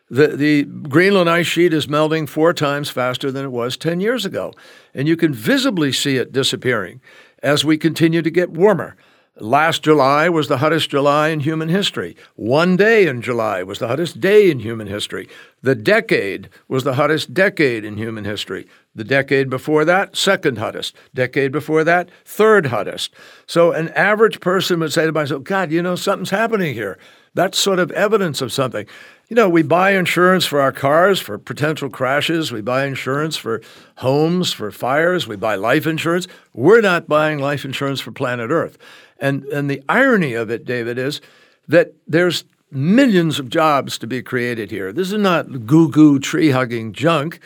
[0.10, 4.26] The, the Greenland ice sheet is melting four times faster than it was 10 years
[4.26, 4.54] ago.
[4.94, 7.02] And you can visibly see it disappearing
[7.44, 8.96] as we continue to get warmer.
[9.40, 12.18] Last July was the hottest July in human history.
[12.36, 15.30] One day in July was the hottest day in human history.
[15.62, 18.68] The decade was the hottest decade in human history.
[18.94, 20.98] The decade before that, second hottest.
[21.14, 23.14] Decade before that, third hottest.
[23.46, 27.00] So an average person would say to myself, God, you know, something's happening here.
[27.34, 28.86] That's sort of evidence of something.
[29.30, 32.52] You know, we buy insurance for our cars for potential crashes.
[32.52, 33.62] We buy insurance for
[33.96, 35.26] homes, for fires.
[35.26, 36.28] We buy life insurance.
[36.54, 38.78] We're not buying life insurance for planet Earth.
[39.22, 41.22] And, and the irony of it, David, is
[41.68, 44.92] that there's millions of jobs to be created here.
[44.92, 47.40] This is not goo goo tree hugging junk.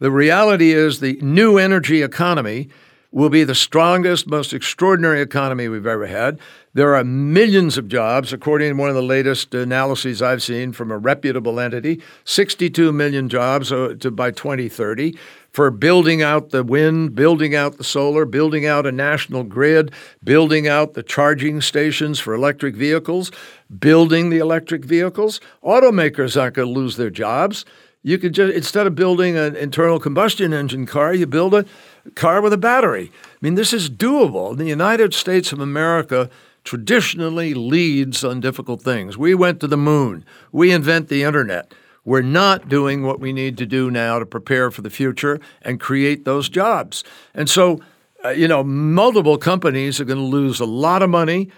[0.00, 2.68] The reality is the new energy economy
[3.12, 6.38] will be the strongest, most extraordinary economy we've ever had.
[6.74, 10.92] There are millions of jobs, according to one of the latest analyses I've seen from
[10.92, 15.16] a reputable entity 62 million jobs uh, by 2030
[15.50, 19.92] for building out the wind, building out the solar, building out a national grid,
[20.22, 23.32] building out the charging stations for electric vehicles,
[23.78, 25.40] building the electric vehicles.
[25.64, 27.64] Automakers aren't going to lose their jobs.
[28.02, 31.66] You could just instead of building an internal combustion engine car, you build a
[32.14, 33.12] car with a battery.
[33.14, 34.56] I mean, this is doable.
[34.56, 36.30] The United States of America
[36.64, 39.18] traditionally leads on difficult things.
[39.18, 40.24] We went to the moon.
[40.52, 41.72] We invent the internet.
[42.04, 45.78] We're not doing what we need to do now to prepare for the future and
[45.78, 47.04] create those jobs.
[47.34, 47.80] And so,
[48.24, 51.50] uh, you know, multiple companies are going to lose a lot of money.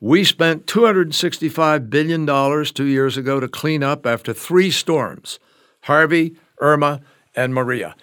[0.00, 5.38] We spent $265 billion two years ago to clean up after three storms
[5.82, 7.00] Harvey, Irma,
[7.34, 7.94] and Maria.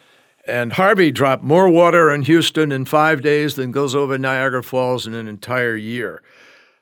[0.48, 5.06] And Harvey dropped more water in Houston in five days than goes over Niagara Falls
[5.06, 6.22] in an entire year.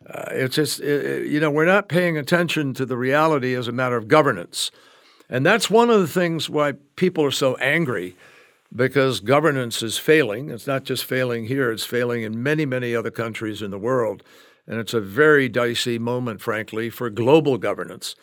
[0.08, 3.72] Uh, it's just, it, you know, we're not paying attention to the reality as a
[3.72, 4.70] matter of governance.
[5.30, 8.16] And that's one of the things why people are so angry
[8.76, 10.50] because governance is failing.
[10.50, 14.24] It's not just failing here, it's failing in many, many other countries in the world.
[14.68, 18.16] And it's a very dicey moment, frankly, for global governance.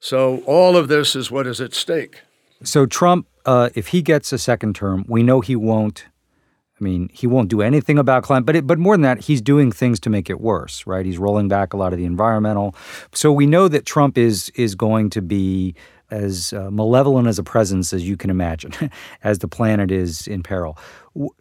[0.00, 2.22] So all of this is what is at stake.
[2.64, 6.06] So Trump, uh, if he gets a second term, we know he won't.
[6.80, 9.40] I mean, he won't do anything about climate, but it, but more than that, he's
[9.40, 11.06] doing things to make it worse, right?
[11.06, 12.74] He's rolling back a lot of the environmental.
[13.12, 15.76] So we know that Trump is is going to be
[16.12, 18.72] as uh, malevolent as a presence as you can imagine,
[19.24, 20.78] as the planet is in peril.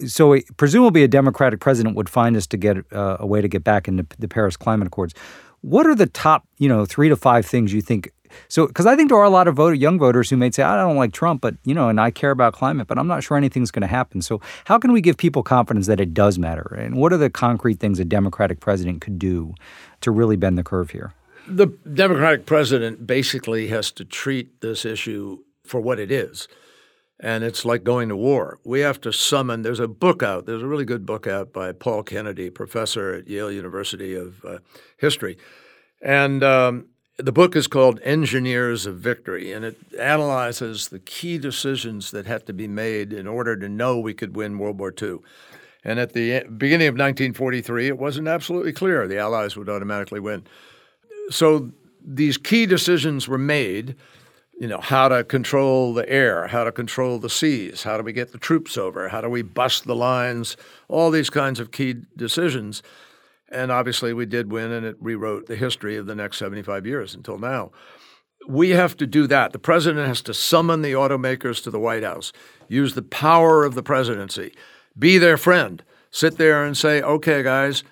[0.06, 3.64] So, presumably, a Democratic president would find us to get uh, a way to get
[3.64, 5.14] back into the Paris Climate Accords.
[5.62, 8.12] What are the top, you know, three to five things you think?
[8.48, 10.64] So, because I think there are a lot of voter, young voters who may say,
[10.64, 13.24] "I don't like Trump, but you know, and I care about climate, but I'm not
[13.24, 16.40] sure anything's going to happen." So, how can we give people confidence that it does
[16.40, 16.74] matter?
[16.78, 19.54] And what are the concrete things a Democratic president could do
[20.00, 21.14] to really bend the curve here?
[21.48, 26.48] The Democratic president basically has to treat this issue for what it is.
[27.20, 28.60] And it's like going to war.
[28.64, 31.72] We have to summon, there's a book out, there's a really good book out by
[31.72, 34.58] Paul Kennedy, professor at Yale University of uh,
[34.98, 35.38] History.
[36.02, 36.88] And um,
[37.18, 42.48] the book is called Engineers of Victory, and it analyzes the key decisions that had
[42.48, 45.20] to be made in order to know we could win World War II.
[45.84, 50.44] And at the beginning of 1943, it wasn't absolutely clear the Allies would automatically win
[51.30, 51.72] so
[52.04, 53.96] these key decisions were made.
[54.62, 58.14] you know, how to control the air, how to control the seas, how do we
[58.14, 60.56] get the troops over, how do we bust the lines,
[60.88, 62.84] all these kinds of key decisions.
[63.50, 67.16] And obviously, we did win, and it rewrote the history of the next 75 years
[67.16, 67.72] until now.
[68.48, 69.52] We have to do that.
[69.52, 72.32] The president has to summon the automakers to the White House,
[72.68, 74.54] use the power of the presidency,
[74.98, 77.84] be their friend, sit there and say, okay, guys,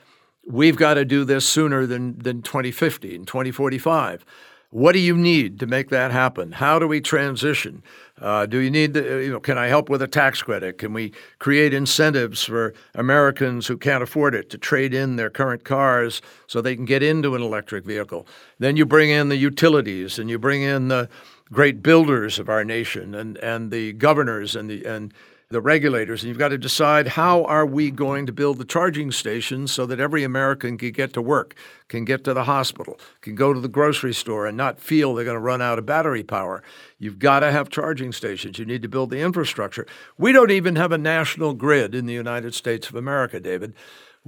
[0.48, 4.26] we've got to do this sooner than, than 2050 and 2045.
[4.72, 6.52] What do you need to make that happen?
[6.52, 7.82] How do we transition?
[8.22, 10.78] Uh, do you need the, you know, can I help with a tax credit?
[10.78, 15.64] Can we create incentives for Americans who can't afford it to trade in their current
[15.64, 18.28] cars so they can get into an electric vehicle?
[18.60, 21.10] Then you bring in the utilities and you bring in the
[21.52, 25.12] great builders of our nation and, and the governors and the, and
[25.52, 29.12] the regulators, and you've got to decide how are we going to build the charging
[29.12, 31.56] stations so that every American can get to work,
[31.88, 35.26] can get to the hospital, can go to the grocery store and not feel they're
[35.26, 36.62] going to run out of battery power.
[37.00, 38.60] You've got to have charging stations.
[38.60, 39.88] You need to build the infrastructure.
[40.20, 43.74] We don't even have a national grid in the United States of America, David.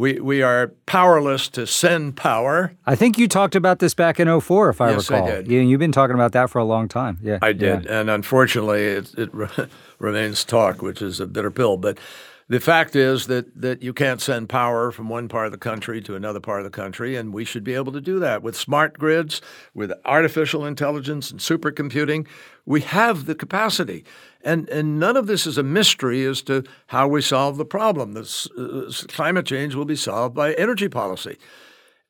[0.02, 2.74] We, we are powerless to send power.
[2.88, 5.28] I think you talked about this back in 04, if I yes, recall.
[5.28, 5.52] I did.
[5.52, 7.20] You, you've been talking about that for a long time.
[7.22, 7.86] Yeah, I did.
[7.86, 8.00] Yeah.
[8.00, 9.30] And unfortunately, it, it
[10.00, 11.78] remains talk, which is a bitter pill.
[11.78, 12.00] But
[12.48, 16.02] the fact is that, that you can't send power from one part of the country
[16.02, 18.58] to another part of the country, and we should be able to do that with
[18.58, 19.40] smart grids,
[19.76, 22.26] with artificial intelligence and supercomputing.
[22.66, 24.06] We have the capacity.
[24.44, 28.14] And, and none of this is a mystery as to how we solve the problem.
[28.14, 31.38] This, uh, climate change will be solved by energy policy.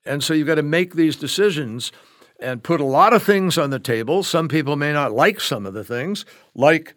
[0.05, 1.91] And so you've got to make these decisions
[2.39, 4.23] and put a lot of things on the table.
[4.23, 6.25] Some people may not like some of the things,
[6.55, 6.95] like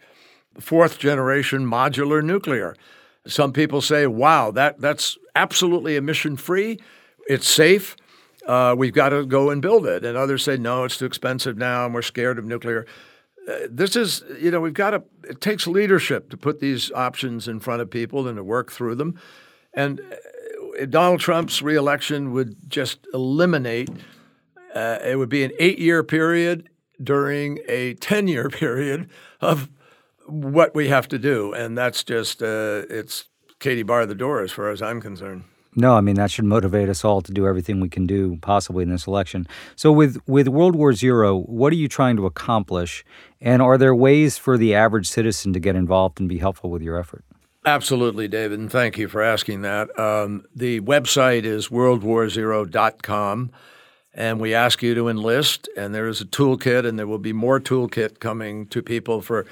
[0.59, 2.77] fourth generation modular nuclear.
[3.27, 6.79] Some people say, wow, that, that's absolutely emission free,
[7.29, 7.97] it's safe.
[8.47, 10.05] Uh, we've got to go and build it.
[10.05, 12.87] And others say, no, it's too expensive now, and we're scared of nuclear.
[13.49, 17.47] Uh, this is, you know, we've got to, it takes leadership to put these options
[17.47, 19.21] in front of people and to work through them.
[19.75, 23.91] And uh, Donald Trump's reelection would just eliminate,
[24.75, 26.71] uh, it would be an eight year period
[27.03, 29.69] during a 10 year period of
[30.27, 31.53] what we have to do.
[31.53, 33.25] And that's just, uh, it's
[33.59, 35.45] Katie bar the door as far as I'm concerned.
[35.77, 38.83] No, I mean that should motivate us all to do everything we can do possibly
[38.83, 39.47] in this election.
[39.77, 43.05] So with with World War Zero, what are you trying to accomplish?
[43.41, 46.83] And are there ways for the average citizen to get involved and be helpful with
[46.83, 47.25] your effort?
[47.67, 49.99] Absolutely, David, and thank you for asking that.
[49.99, 53.51] Um, the website is worldwarzero.com,
[54.13, 57.33] and we ask you to enlist, and there is a toolkit, and there will be
[57.33, 59.47] more toolkit coming to people for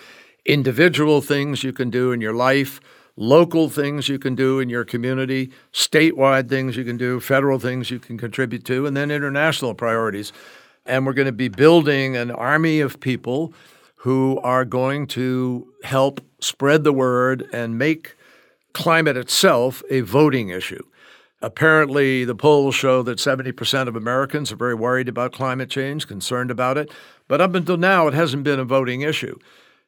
[0.45, 2.81] individual things you can do in your life,
[3.17, 7.91] local things you can do in your community, statewide things you can do, federal things
[7.91, 10.33] you can contribute to, and then international priorities.
[10.87, 13.53] And we're going to be building an army of people
[13.97, 18.17] who are going to help spread the word and make
[18.73, 20.83] climate itself a voting issue.
[21.41, 26.51] Apparently, the polls show that 70% of Americans are very worried about climate change, concerned
[26.51, 26.91] about it.
[27.27, 29.39] But up until now, it hasn't been a voting issue.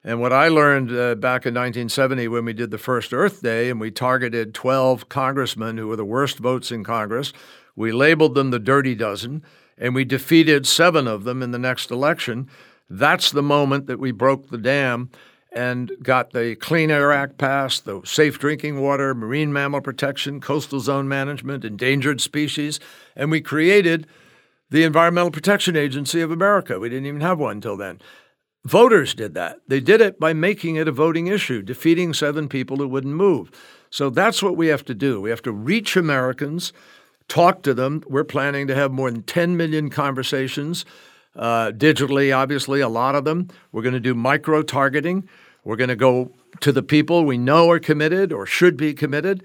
[0.07, 3.71] And what I learned uh, back in 1970 when we did the first Earth Day
[3.71, 7.33] and we targeted 12 congressmen who were the worst votes in Congress,
[7.75, 9.43] we labeled them the Dirty Dozen,
[9.79, 12.51] and we defeated seven of them in the next election.
[12.91, 15.09] That's the moment that we broke the dam
[15.51, 20.81] and got the Clean Air Act passed, the safe drinking water, marine mammal protection, coastal
[20.81, 22.79] zone management, endangered species,
[23.17, 24.07] and we created
[24.69, 26.79] the Environmental Protection Agency of America.
[26.81, 28.01] We didn't even have one until then.
[28.65, 29.61] Voters did that.
[29.69, 33.51] They did it by making it a voting issue, defeating seven people who wouldn't move.
[33.91, 35.21] So that's what we have to do.
[35.21, 36.73] We have to reach Americans,
[37.29, 38.03] talk to them.
[38.09, 40.85] We're planning to have more than 10 million conversations
[41.37, 43.49] uh, digitally, obviously, a lot of them.
[43.71, 45.29] We're going to do micro targeting.
[45.63, 49.43] We're going to go to the people we know are committed or should be committed.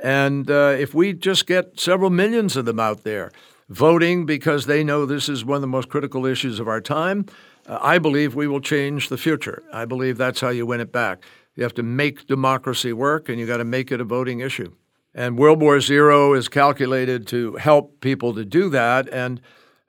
[0.00, 3.32] And uh, if we just get several millions of them out there
[3.68, 7.26] voting because they know this is one of the most critical issues of our time,
[7.66, 9.62] uh, I believe we will change the future.
[9.72, 11.24] I believe that's how you win it back.
[11.54, 14.74] You have to make democracy work, and you got to make it a voting issue.
[15.14, 19.08] And World War Zero is calculated to help people to do that.
[19.12, 19.40] And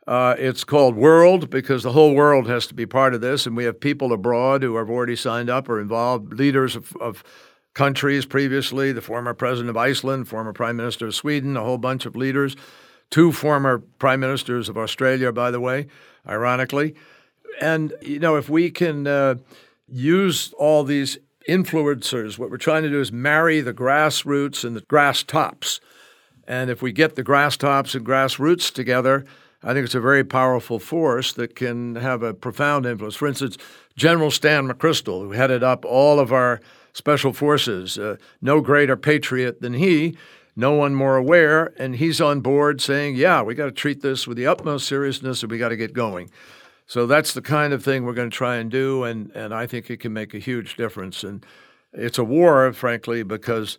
[0.05, 3.45] uh, it's called World because the whole world has to be part of this.
[3.45, 7.23] And we have people abroad who have already signed up or involved, leaders of, of
[7.73, 12.05] countries previously, the former president of Iceland, former prime minister of Sweden, a whole bunch
[12.05, 12.57] of leaders,
[13.09, 15.87] two former prime ministers of Australia, by the way,
[16.27, 16.95] ironically.
[17.61, 19.35] And, you know, if we can uh,
[19.87, 24.81] use all these influencers, what we're trying to do is marry the grassroots and the
[24.81, 25.79] grass tops.
[26.47, 29.25] And if we get the grass tops and grassroots together,
[29.63, 33.15] I think it's a very powerful force that can have a profound influence.
[33.15, 33.57] For instance,
[33.95, 36.59] General Stan McChrystal, who headed up all of our
[36.91, 40.17] special forces, uh, no greater patriot than he,
[40.55, 44.27] no one more aware, and he's on board saying, yeah, we got to treat this
[44.27, 46.29] with the utmost seriousness and we got to get going.
[46.85, 49.67] So that's the kind of thing we're going to try and do, and, and I
[49.67, 51.23] think it can make a huge difference.
[51.23, 51.45] And
[51.93, 53.77] it's a war, frankly, because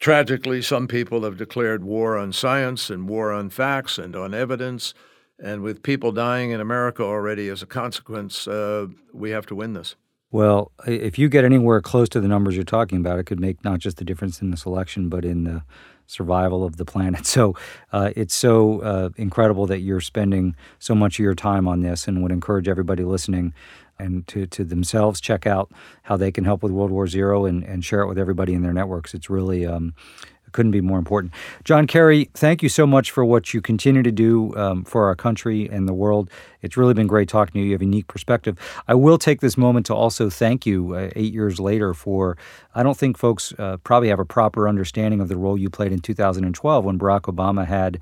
[0.00, 4.94] tragically, some people have declared war on science and war on facts and on evidence.
[5.38, 9.72] And with people dying in America already as a consequence, uh, we have to win
[9.72, 9.94] this.
[10.32, 13.64] Well, if you get anywhere close to the numbers you're talking about, it could make
[13.64, 15.62] not just the difference in this election, but in the
[16.10, 17.26] survival of the planet.
[17.30, 17.54] So
[17.92, 22.08] uh, it's so uh, incredible that you're spending so much of your time on this
[22.08, 23.54] and would encourage everybody listening
[24.00, 25.70] and to, to themselves check out
[26.02, 28.62] how they can help with World War Zero and, and share it with everybody in
[28.62, 29.14] their networks.
[29.14, 29.94] It's really um,
[30.52, 31.32] couldn't be more important.
[31.64, 35.14] John Kerry, thank you so much for what you continue to do um, for our
[35.14, 36.30] country and the world.
[36.62, 37.66] It's really been great talking to you.
[37.66, 38.58] You have a unique perspective.
[38.86, 42.36] I will take this moment to also thank you uh, eight years later for,
[42.74, 45.92] I don't think folks uh, probably have a proper understanding of the role you played
[45.92, 48.00] in 2012 when Barack Obama had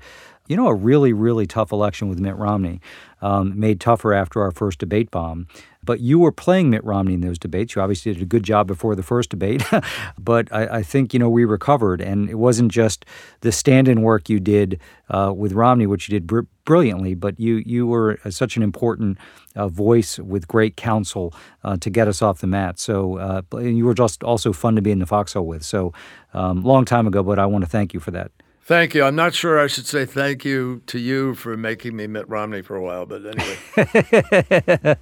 [0.49, 2.81] you know, a really, really tough election with Mitt Romney,
[3.21, 5.47] um, made tougher after our first debate bomb.
[5.89, 7.73] But you were playing Mitt Romney in those debates.
[7.73, 9.63] You obviously did a good job before the first debate.
[10.19, 11.99] but I, I, think, you know, we recovered.
[11.99, 13.07] And it wasn't just
[13.41, 14.79] the stand in work you did
[15.09, 18.61] uh, with Romney, which you did br- brilliantly, but you, you were uh, such an
[18.61, 19.17] important
[19.55, 21.33] uh, voice with great counsel
[21.63, 22.77] uh, to get us off the mat.
[22.77, 25.63] So uh, you were just also fun to be in the foxhole with.
[25.63, 25.91] So
[26.35, 28.29] um, long time ago, but I want to thank you for that.
[28.69, 29.03] Thank you.
[29.03, 32.61] I'm not sure I should say thank you to you for making me Mitt Romney
[32.61, 34.95] for a while, but anyway.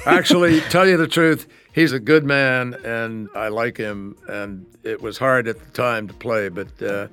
[0.04, 4.16] Actually, tell you the truth, he's a good man and I like him.
[4.26, 7.06] And it was hard at the time to play, but uh,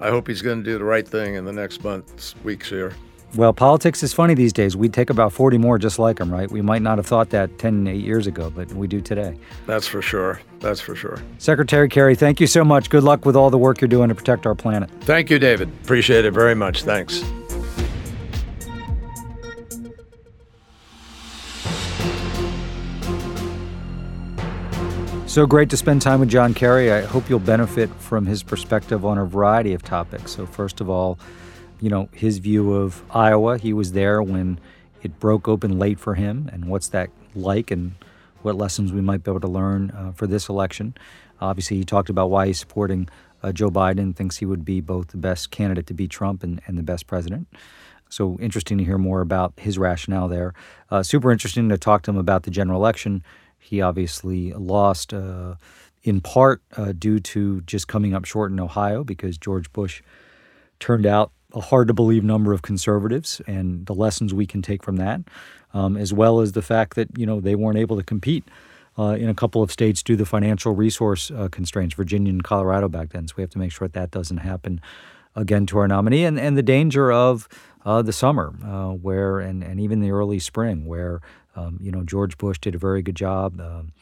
[0.00, 2.92] I hope he's going to do the right thing in the next months, weeks here.
[3.36, 4.76] Well, politics is funny these days.
[4.76, 6.48] We'd take about 40 more just like him, right?
[6.48, 9.36] We might not have thought that 10, 8 years ago, but we do today.
[9.66, 10.40] That's for sure.
[10.60, 11.20] That's for sure.
[11.38, 12.90] Secretary Kerry, thank you so much.
[12.90, 14.88] Good luck with all the work you're doing to protect our planet.
[15.00, 15.68] Thank you, David.
[15.82, 16.84] Appreciate it very much.
[16.84, 17.24] Thanks.
[25.26, 26.92] So great to spend time with John Kerry.
[26.92, 30.36] I hope you'll benefit from his perspective on a variety of topics.
[30.36, 31.18] So, first of all,
[31.84, 33.58] you know, his view of Iowa.
[33.58, 34.58] He was there when
[35.02, 37.92] it broke open late for him, and what's that like, and
[38.40, 40.94] what lessons we might be able to learn uh, for this election.
[41.42, 43.06] Obviously, he talked about why he's supporting
[43.42, 46.62] uh, Joe Biden, thinks he would be both the best candidate to beat Trump and,
[46.66, 47.48] and the best president.
[48.08, 50.54] So interesting to hear more about his rationale there.
[50.90, 53.22] Uh, super interesting to talk to him about the general election.
[53.58, 55.56] He obviously lost uh,
[56.02, 60.00] in part uh, due to just coming up short in Ohio because George Bush
[60.80, 64.82] turned out a hard to believe number of conservatives and the lessons we can take
[64.82, 65.20] from that,
[65.72, 68.44] um, as well as the fact that you know they weren't able to compete
[68.98, 72.88] uh, in a couple of states due to financial resource uh, constraints, Virginia and Colorado
[72.88, 73.26] back then.
[73.28, 74.80] So we have to make sure that that doesn't happen
[75.36, 77.48] again to our nominee, and and the danger of
[77.84, 81.20] uh, the summer, uh, where and and even the early spring, where
[81.56, 83.60] um, you know George Bush did a very good job.
[83.60, 83.92] Um,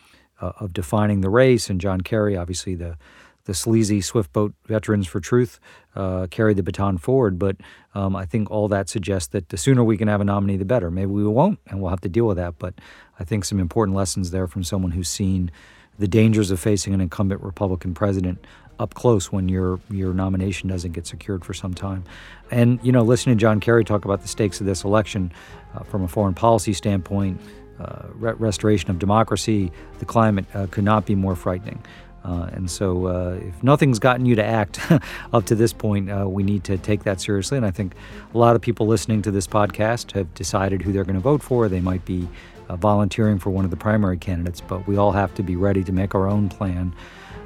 [0.40, 2.96] uh, of defining the race, and John Kerry, obviously the
[3.45, 5.59] the sleazy swift boat veterans for truth
[5.97, 7.38] uh, carry the baton forward.
[7.38, 7.57] But
[7.95, 10.64] um, I think all that suggests that the sooner we can have a nominee, the
[10.64, 10.90] better.
[10.90, 12.59] Maybe we won't, and we'll have to deal with that.
[12.59, 12.74] But
[13.18, 15.51] I think some important lessons there from someone who's seen
[15.99, 18.45] the dangers of facing an incumbent Republican president
[18.78, 22.05] up close when your your nomination doesn't get secured for some time.
[22.51, 25.32] And you know, listening to John Kerry talk about the stakes of this election
[25.74, 27.40] uh, from a foreign policy standpoint.
[27.80, 31.82] Uh, re- restoration of democracy, the climate uh, could not be more frightening.
[32.24, 34.80] Uh, and so, uh, if nothing's gotten you to act
[35.32, 37.56] up to this point, uh, we need to take that seriously.
[37.56, 37.94] And I think
[38.32, 41.42] a lot of people listening to this podcast have decided who they're going to vote
[41.42, 41.68] for.
[41.68, 42.28] They might be
[42.68, 45.82] uh, volunteering for one of the primary candidates, but we all have to be ready
[45.84, 46.94] to make our own plan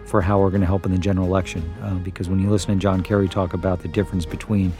[0.04, 1.62] for how we're going to help in the general election.
[1.82, 4.72] Uh, because when you listen to John Kerry talk about the difference between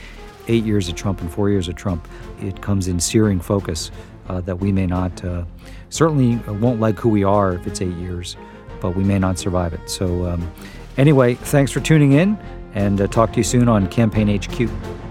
[0.48, 2.06] eight years of Trump and four years of Trump,
[2.40, 3.90] it comes in searing focus
[4.28, 5.22] uh, that we may not,
[5.88, 8.36] certainly won't like who we are if it's eight years
[8.80, 9.88] but we may not survive it.
[9.88, 10.52] So, um,
[10.96, 12.38] anyway, thanks for tuning in
[12.74, 15.05] and uh, talk to you soon on Campaign HQ.